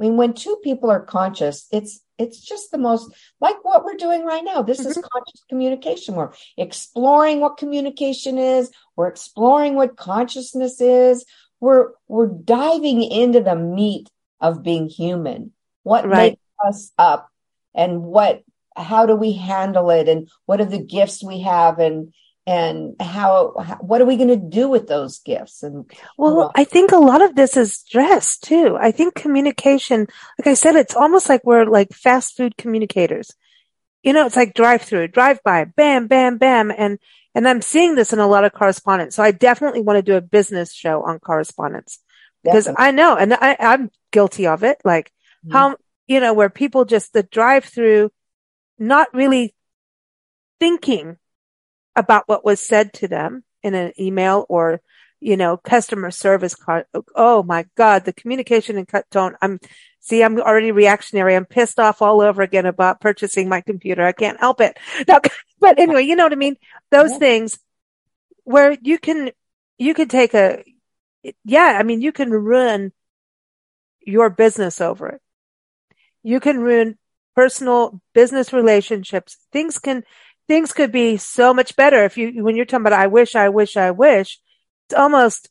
[0.03, 3.95] I mean, when two people are conscious, it's it's just the most like what we're
[3.95, 4.61] doing right now.
[4.61, 4.89] This mm-hmm.
[4.89, 6.15] is conscious communication.
[6.15, 8.69] We're exploring what communication is.
[8.97, 11.23] We're exploring what consciousness is.
[11.61, 14.09] We're we're diving into the meat
[14.41, 15.53] of being human.
[15.83, 16.33] What right.
[16.33, 17.29] makes us up
[17.73, 18.43] and what
[18.75, 22.13] how do we handle it and what are the gifts we have and
[22.45, 25.63] and how, how what are we going to do with those gifts?
[25.63, 28.77] And well i think a lot of this is stress too.
[28.79, 30.07] I think communication
[30.39, 33.31] like i said it's almost like we're like fast food communicators.
[34.03, 36.71] You know it's like drive through drive by bam bam bam.
[36.75, 36.99] And
[37.35, 40.15] and i'm seeing this in a lot of correspondence so i definitely want to do
[40.15, 41.99] a business show on correspondence
[42.43, 42.85] because definitely.
[42.85, 44.77] i know and I, i'm guilty of it.
[44.85, 45.11] Like
[45.45, 45.51] mm-hmm.
[45.51, 45.75] how
[46.07, 48.11] you know where people just the drive through
[48.79, 49.53] not really
[50.61, 51.17] thinking
[51.95, 54.81] about what was said to them in an email or,
[55.19, 56.85] you know, customer service card.
[57.15, 59.35] Oh my God, the communication and cut tone.
[59.41, 59.59] I'm,
[59.99, 61.35] see, I'm already reactionary.
[61.35, 64.03] I'm pissed off all over again about purchasing my computer.
[64.03, 64.77] I can't help it.
[65.59, 66.57] But anyway, you know what I mean?
[66.91, 67.19] Those yeah.
[67.19, 67.57] things
[68.43, 69.31] where you can,
[69.77, 70.61] you can take a,
[71.45, 72.91] yeah, I mean, you can ruin
[74.01, 75.21] your business over it.
[76.21, 76.97] You can ruin
[77.33, 79.37] personal business relationships.
[79.53, 80.03] Things can,
[80.47, 83.49] things could be so much better if you, when you're talking about, I wish, I
[83.49, 84.39] wish, I wish,
[84.87, 85.49] it's almost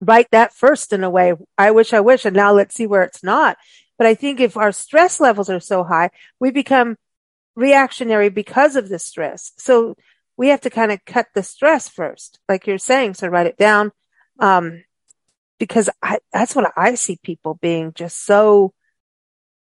[0.00, 1.34] write that first in a way.
[1.56, 3.56] I wish, I wish, and now let's see where it's not.
[3.96, 6.10] But I think if our stress levels are so high,
[6.40, 6.96] we become
[7.54, 9.52] reactionary because of the stress.
[9.56, 9.96] So
[10.36, 13.14] we have to kind of cut the stress first, like you're saying.
[13.14, 13.92] So write it down.
[14.38, 14.84] Um,
[15.58, 18.74] because I, that's what I see people being just so,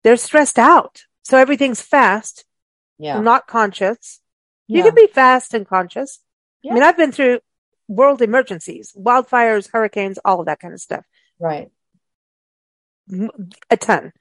[0.04, 1.02] they're stressed out.
[1.24, 2.44] So everything's fast
[3.00, 3.20] yeah.
[3.20, 4.20] not conscious.
[4.68, 4.84] You yeah.
[4.84, 6.20] can be fast and conscious.
[6.62, 6.72] Yeah.
[6.72, 7.40] I mean, I've been through
[7.88, 11.04] world emergencies, wildfires, hurricanes, all of that kind of stuff.
[11.38, 11.70] Right.
[13.70, 14.12] A ton.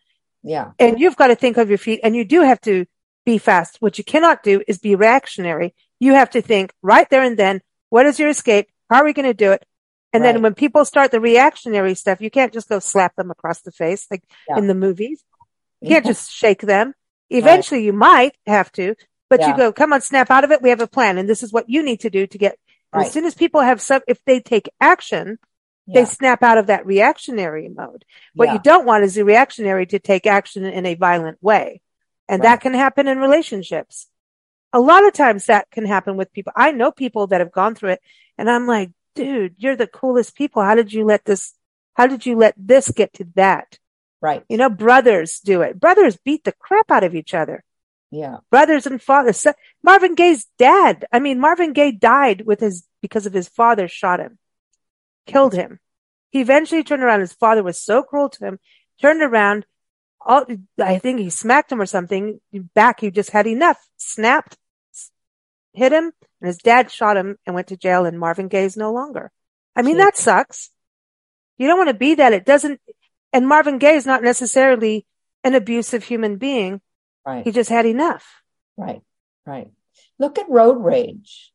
[0.42, 0.72] Yeah.
[0.80, 2.86] And you've got to think of your feet and you do have to
[3.26, 3.78] be fast.
[3.80, 5.76] What you cannot do is be reactionary.
[6.00, 8.70] You have to think right there and then, what is your escape?
[8.90, 9.66] How are we going to do it?
[10.14, 10.34] And right.
[10.34, 13.72] then when people start the reactionary stuff, you can't just go slap them across the
[13.72, 14.58] face like yeah.
[14.58, 15.24] in the movies.
[15.82, 16.94] You can't just shake them.
[17.30, 17.86] Eventually right.
[17.86, 18.96] you might have to,
[19.30, 19.52] but yeah.
[19.52, 20.62] you go, come on, snap out of it.
[20.62, 22.58] We have a plan and this is what you need to do to get,
[22.92, 23.06] right.
[23.06, 25.38] as soon as people have some, if they take action,
[25.86, 26.02] yeah.
[26.02, 28.06] they snap out of that reactionary mode.
[28.34, 28.54] What yeah.
[28.54, 31.82] you don't want is the reactionary to take action in a violent way.
[32.28, 32.50] And right.
[32.50, 34.08] that can happen in relationships.
[34.74, 36.54] A lot of times that can happen with people.
[36.56, 38.02] I know people that have gone through it
[38.38, 40.64] and I'm like, dude, you're the coolest people.
[40.64, 41.54] How did you let this,
[41.96, 43.78] how did you let this get to that?
[44.22, 44.44] Right.
[44.50, 45.80] You know, brothers do it.
[45.80, 47.64] Brothers beat the crap out of each other.
[48.12, 48.38] Yeah.
[48.50, 49.46] Brothers and fathers.
[49.84, 51.06] Marvin Gaye's dad.
[51.12, 54.38] I mean, Marvin Gaye died with his, because of his father shot him,
[55.26, 55.80] killed him.
[56.32, 57.22] He eventually turned around.
[57.22, 58.60] His father was so cruel to him,
[59.02, 59.66] turned around.
[60.22, 60.46] All,
[60.78, 62.42] I think he smacked him or something
[62.76, 63.00] back.
[63.00, 64.58] He just had enough, snapped,
[65.74, 66.12] hit him,
[66.42, 69.32] and his dad shot him and went to jail and Marvin Gaye's no longer.
[69.76, 70.72] I mean, that sucks.
[71.58, 72.34] You don't want to be that.
[72.34, 72.82] It doesn't,
[73.34, 75.06] and Marvin Gaye is not necessarily
[75.44, 76.82] an abusive human being.
[77.26, 77.44] Right.
[77.44, 78.42] He just had enough.
[78.78, 79.02] Right.
[79.46, 79.72] Right.
[80.18, 81.52] Look at road rage.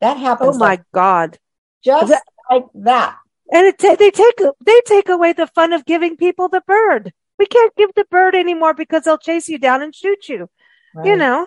[0.00, 0.56] That happens.
[0.56, 1.38] Oh my like, God.
[1.82, 3.16] Just that, like that.
[3.52, 7.12] And it they take, they take away the fun of giving people the bird.
[7.38, 10.48] We can't give the bird anymore because they'll chase you down and shoot you.
[10.94, 11.06] Right.
[11.06, 11.46] You know,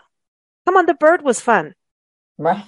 [0.66, 0.86] come on.
[0.86, 1.74] The bird was fun.
[2.38, 2.64] Right.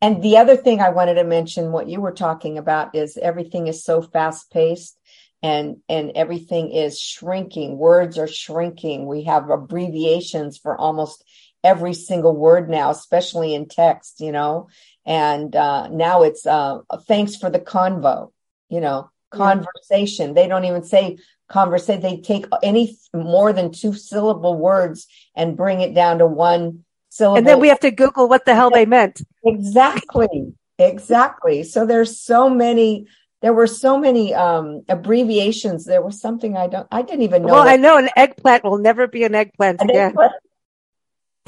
[0.00, 3.68] And the other thing I wanted to mention, what you were talking about is everything
[3.68, 4.98] is so fast paced
[5.44, 7.76] and and everything is shrinking.
[7.76, 9.06] Words are shrinking.
[9.06, 11.22] We have abbreviations for almost
[11.62, 14.68] every single word now especially in text you know?
[15.06, 18.32] And uh, now it's uh, thanks for the convo
[18.70, 20.32] you know conversation.
[20.32, 21.18] They don't even say
[21.48, 26.84] conversation they take any more than two syllable words and bring it down to one
[27.10, 27.38] syllable.
[27.38, 29.20] And then we have to google what the hell they meant.
[29.44, 30.54] Exactly.
[30.78, 31.62] Exactly.
[31.62, 33.06] So there's so many
[33.44, 35.84] there were so many um, abbreviations.
[35.84, 37.52] There was something I don't, I didn't even know.
[37.52, 37.68] Well.
[37.68, 40.08] I know an eggplant will never be an eggplant an again.
[40.12, 40.32] Eggplant.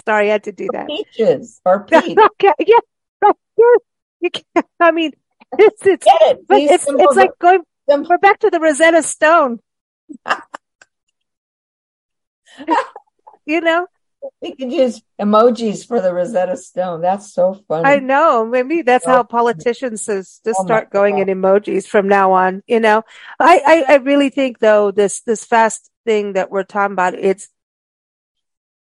[0.04, 0.88] Sorry, I had to do that.
[0.88, 2.18] Peaches or peach.
[2.18, 2.76] okay, yeah,
[3.22, 3.34] right.
[4.20, 4.66] You can't.
[4.78, 5.12] I mean,
[5.58, 6.40] it's it's it.
[6.50, 9.60] it's it's like going We're back to the Rosetta Stone.
[13.46, 13.86] you know,
[14.40, 17.00] we could use emojis for the Rosetta Stone.
[17.00, 17.88] That's so funny.
[17.88, 18.46] I know.
[18.46, 19.10] Maybe that's oh.
[19.10, 21.28] how politicians just, oh start going God.
[21.28, 22.62] in emojis from now on.
[22.66, 23.02] You know,
[23.38, 27.48] I, I, I really think though this this fast thing that we're talking about, it's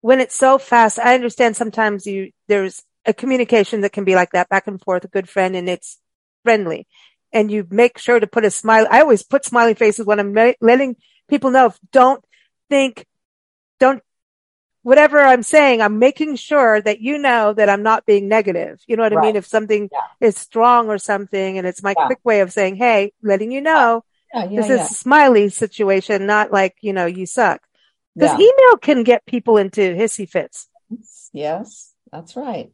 [0.00, 0.98] when it's so fast.
[0.98, 5.04] I understand sometimes you there's a communication that can be like that back and forth,
[5.04, 5.98] a good friend, and it's
[6.44, 6.86] friendly,
[7.32, 8.86] and you make sure to put a smile.
[8.90, 10.96] I always put smiley faces when I'm letting
[11.28, 11.72] people know.
[11.92, 12.24] Don't
[12.68, 13.06] think,
[14.82, 18.80] whatever I'm saying, I'm making sure that you know that I'm not being negative.
[18.86, 19.22] You know what right.
[19.22, 19.36] I mean?
[19.36, 20.26] If something yeah.
[20.26, 22.06] is strong or something, and it's my yeah.
[22.06, 24.04] quick way of saying, Hey, letting you know
[24.34, 27.60] yeah, this is a smiley situation, not like, you know, you suck.
[28.14, 30.68] Because email can get people into hissy fits.
[31.32, 32.70] Yes, that's right.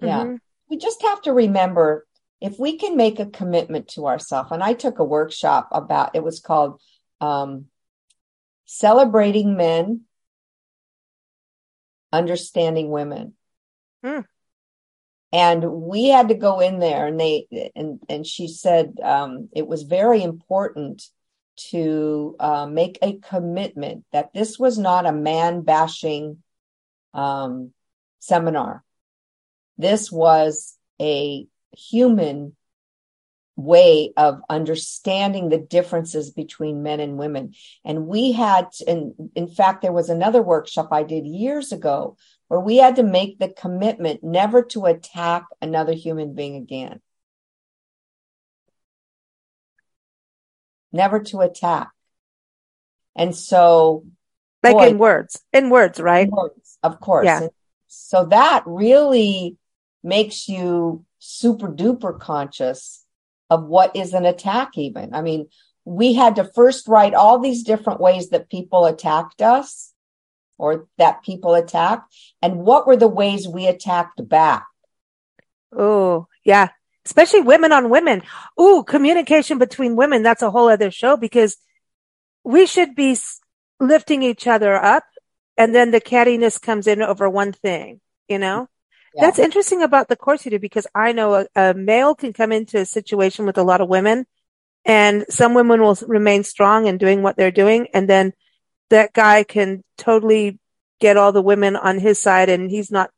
[0.00, 0.20] Yeah.
[0.20, 0.36] Mm-hmm.
[0.70, 2.06] We just have to remember
[2.40, 4.52] if we can make a commitment to ourselves.
[4.52, 6.80] And I took a workshop about it was called
[7.20, 7.66] um,
[8.66, 10.02] Celebrating Men
[12.12, 13.34] understanding women.
[14.04, 14.20] Hmm.
[15.32, 17.46] And we had to go in there and they,
[17.76, 21.02] and, and she said, um, it was very important
[21.70, 26.42] to uh, make a commitment that this was not a man bashing
[27.12, 27.72] um,
[28.20, 28.84] seminar.
[29.76, 31.46] This was a
[31.76, 32.56] human
[33.58, 37.54] way of understanding the differences between men and women.
[37.84, 42.60] And we had, and in fact, there was another workshop I did years ago where
[42.60, 47.00] we had to make the commitment never to attack another human being again.
[50.92, 51.90] Never to attack.
[53.16, 54.06] And so,
[54.62, 56.28] like boy, in words, in words, right?
[56.28, 57.24] In words, of course.
[57.24, 57.42] Yeah.
[57.42, 57.50] And
[57.88, 59.56] so that really
[60.04, 63.04] makes you super duper conscious
[63.50, 65.14] of what is an attack even.
[65.14, 65.48] I mean,
[65.84, 69.92] we had to first write all these different ways that people attacked us
[70.58, 74.66] or that people attacked and what were the ways we attacked back.
[75.76, 76.68] Oh, yeah.
[77.06, 78.22] Especially women on women.
[78.60, 80.22] Ooh, communication between women.
[80.22, 81.56] That's a whole other show because
[82.44, 83.16] we should be
[83.80, 85.04] lifting each other up
[85.56, 88.68] and then the cattiness comes in over one thing, you know?
[89.18, 89.26] Yeah.
[89.26, 92.52] That's interesting about the course you do because I know a, a male can come
[92.52, 94.26] into a situation with a lot of women
[94.84, 97.88] and some women will remain strong and doing what they're doing.
[97.92, 98.32] And then
[98.90, 100.60] that guy can totally
[101.00, 103.10] get all the women on his side and he's not,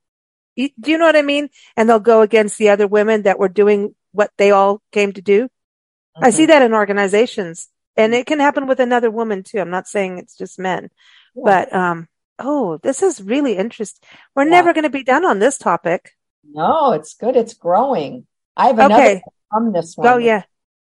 [0.57, 1.51] do you know what I mean?
[1.77, 5.21] And they'll go against the other women that were doing what they all came to
[5.21, 5.45] do.
[5.45, 6.25] Mm-hmm.
[6.25, 9.59] I see that in organizations and it can happen with another woman too.
[9.61, 10.89] I'm not saying it's just men,
[11.35, 11.43] yeah.
[11.45, 12.09] but, um,
[12.41, 14.09] Oh, this is really interesting.
[14.35, 14.51] We're yeah.
[14.51, 16.13] never going to be done on this topic.
[16.43, 17.37] No, it's good.
[17.37, 18.27] It's growing.
[18.57, 19.23] I have another okay.
[19.51, 20.13] from this oh, one.
[20.13, 20.43] Oh, yeah.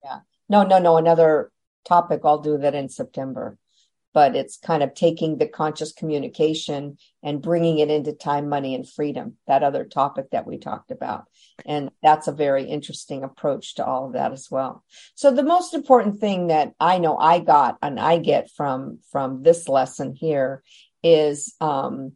[0.04, 0.20] Yeah.
[0.48, 0.96] No, no, no.
[0.96, 1.50] Another
[1.84, 2.20] topic.
[2.24, 3.58] I'll do that in September.
[4.12, 8.88] But it's kind of taking the conscious communication and bringing it into time, money, and
[8.88, 9.36] freedom.
[9.46, 11.26] That other topic that we talked about.
[11.64, 14.82] And that's a very interesting approach to all of that as well.
[15.14, 19.42] So the most important thing that I know I got and I get from, from
[19.42, 20.64] this lesson here
[21.02, 22.12] is um,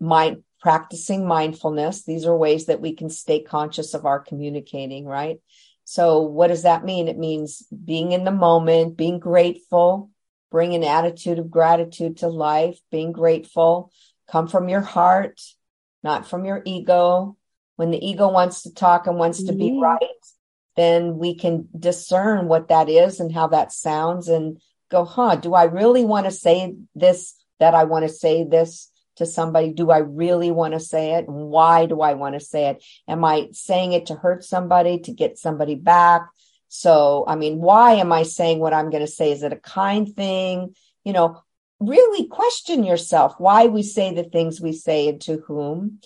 [0.00, 2.04] mind practicing mindfulness.
[2.04, 5.38] These are ways that we can stay conscious of our communicating, right?
[5.84, 7.08] So what does that mean?
[7.08, 10.10] It means being in the moment, being grateful,
[10.50, 13.90] bring an attitude of gratitude to life, being grateful,
[14.30, 15.40] come from your heart,
[16.04, 17.36] not from your ego.
[17.76, 19.98] When the ego wants to talk and wants to be right,
[20.76, 24.60] then we can discern what that is and how that sounds and
[24.90, 28.90] go, huh, do I really want to say this that I want to say this
[29.16, 29.72] to somebody?
[29.72, 31.28] Do I really want to say it?
[31.28, 32.84] Why do I want to say it?
[33.06, 36.22] Am I saying it to hurt somebody, to get somebody back?
[36.68, 39.30] So, I mean, why am I saying what I'm going to say?
[39.30, 40.74] Is it a kind thing?
[41.04, 41.40] You know,
[41.78, 46.00] really question yourself why we say the things we say and to whom.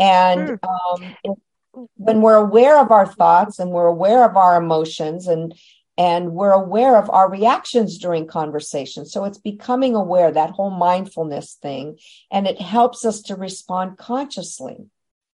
[0.00, 1.04] And hmm.
[1.04, 5.54] um, when we're aware of our thoughts and we're aware of our emotions and
[5.98, 9.06] and we're aware of our reactions during conversation.
[9.06, 11.98] So it's becoming aware, that whole mindfulness thing,
[12.30, 14.86] and it helps us to respond consciously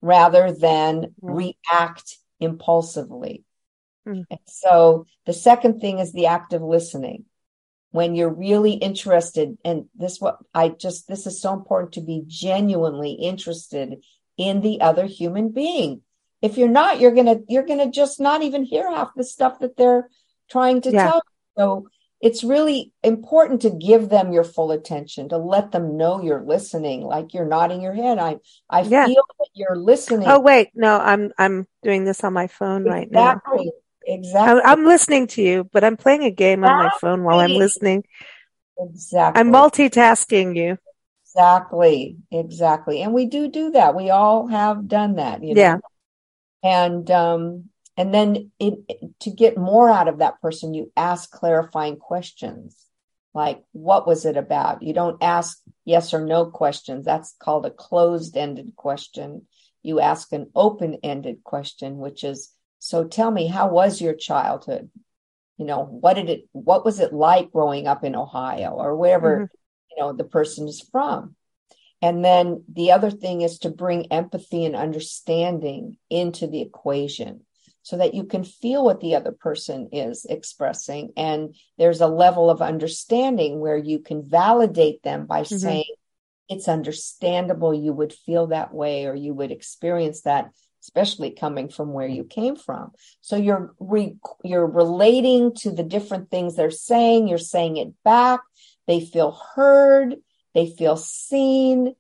[0.01, 1.31] rather than mm-hmm.
[1.71, 3.43] react impulsively.
[4.07, 4.35] Mm-hmm.
[4.47, 7.25] So the second thing is the act of listening.
[7.91, 12.23] When you're really interested, and this what I just this is so important to be
[12.27, 14.03] genuinely interested
[14.37, 16.01] in the other human being.
[16.39, 19.75] If you're not, you're gonna you're gonna just not even hear half the stuff that
[19.75, 20.07] they're
[20.49, 21.03] trying to yeah.
[21.05, 21.21] tell you.
[21.57, 21.87] So
[22.21, 27.01] it's really important to give them your full attention, to let them know you're listening,
[27.01, 28.17] like you're nodding your head.
[28.19, 28.37] I
[28.69, 29.05] I yeah.
[29.05, 30.27] feel that you're listening.
[30.27, 32.99] Oh wait, no, I'm I'm doing this on my phone exactly.
[32.99, 33.31] right now.
[33.31, 33.71] exactly.
[34.05, 34.61] Exactly.
[34.65, 38.03] I'm listening to you, but I'm playing a game on my phone while I'm listening.
[38.79, 39.39] Exactly.
[39.39, 40.77] I'm multitasking you.
[41.25, 42.17] Exactly.
[42.31, 43.01] Exactly.
[43.03, 43.95] And we do do that.
[43.95, 45.61] We all have done that, you know.
[45.61, 45.77] Yeah.
[46.63, 47.69] And um
[47.99, 52.77] and then it, to get more out of that person, you ask clarifying questions.
[53.33, 54.81] Like, what was it about?
[54.81, 57.03] You don't ask yes or no questions.
[57.03, 59.47] That's called a closed ended question.
[59.83, 64.89] You ask an open ended question, which is, so tell me, how was your childhood?
[65.57, 69.35] You know, what did it, what was it like growing up in Ohio or wherever,
[69.35, 69.43] mm-hmm.
[69.91, 71.35] you know, the person is from?
[72.01, 77.41] And then the other thing is to bring empathy and understanding into the equation
[77.89, 81.11] so that you can feel what the other person is expressing.
[81.17, 85.57] And there's a level of understanding where you can validate them by mm-hmm.
[85.57, 85.95] saying,
[86.47, 90.51] it's understandable you would feel that way or you would experience that
[90.83, 92.91] especially coming from where you came from.
[93.21, 97.27] So you're re- you're relating to the different things they're saying.
[97.27, 98.39] You're saying it back.
[98.87, 100.15] They feel heard.
[100.53, 101.95] They feel seen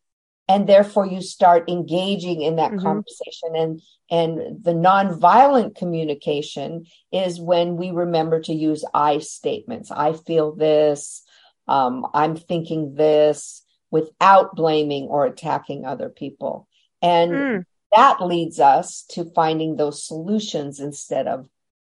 [0.49, 2.81] and therefore you start engaging in that mm-hmm.
[2.81, 3.81] conversation and
[4.11, 11.23] and the nonviolent communication is when we remember to use i statements i feel this
[11.67, 16.67] um, i'm thinking this without blaming or attacking other people
[17.01, 17.63] and mm.
[17.95, 21.47] that leads us to finding those solutions instead of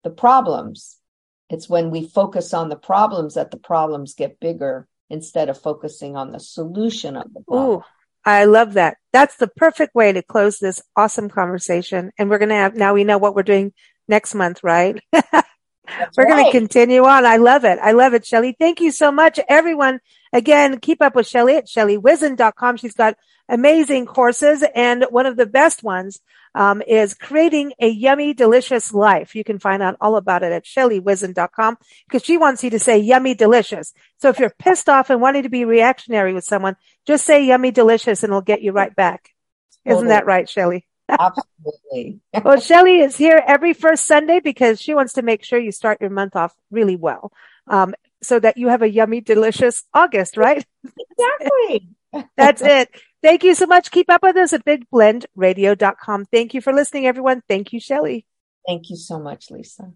[0.03, 0.97] the problems
[1.49, 6.15] it's when we focus on the problems that the problems get bigger instead of focusing
[6.15, 7.79] on the solution of the problem.
[7.79, 7.83] Ooh,
[8.29, 8.97] I love that.
[9.13, 12.11] That's the perfect way to close this awesome conversation.
[12.17, 13.73] And we're going to have, now we know what we're doing
[14.07, 14.99] next month, right?
[15.13, 16.27] we're right.
[16.27, 17.25] going to continue on.
[17.25, 17.79] I love it.
[17.81, 18.55] I love it, Shelley.
[18.59, 19.99] Thank you so much, everyone.
[20.31, 22.77] Again, keep up with Shelley at shelleywhizin.com.
[22.77, 23.15] She's got
[23.47, 26.19] amazing courses and one of the best ones
[26.55, 29.35] um, is creating a yummy, delicious life.
[29.35, 31.77] You can find out all about it at shelleywhizin.com
[32.07, 33.93] because she wants you to say yummy, delicious.
[34.17, 36.75] So if you're pissed off and wanting to be reactionary with someone,
[37.05, 39.29] just say yummy, delicious and it'll get you right back.
[39.85, 39.97] Totally.
[39.97, 40.85] Isn't that right, Shelley?
[41.07, 42.19] Absolutely.
[42.43, 46.01] well, Shelley is here every first Sunday because she wants to make sure you start
[46.01, 47.31] your month off really well.
[47.67, 50.65] Um, so that you have a yummy, delicious August, right?
[50.83, 51.89] Exactly.
[52.37, 52.89] That's it.
[53.21, 53.91] Thank you so much.
[53.91, 56.25] Keep up with us at bigblendradio.com.
[56.25, 57.43] Thank you for listening, everyone.
[57.47, 58.25] Thank you, Shelley.
[58.67, 59.93] Thank you so much, Lisa.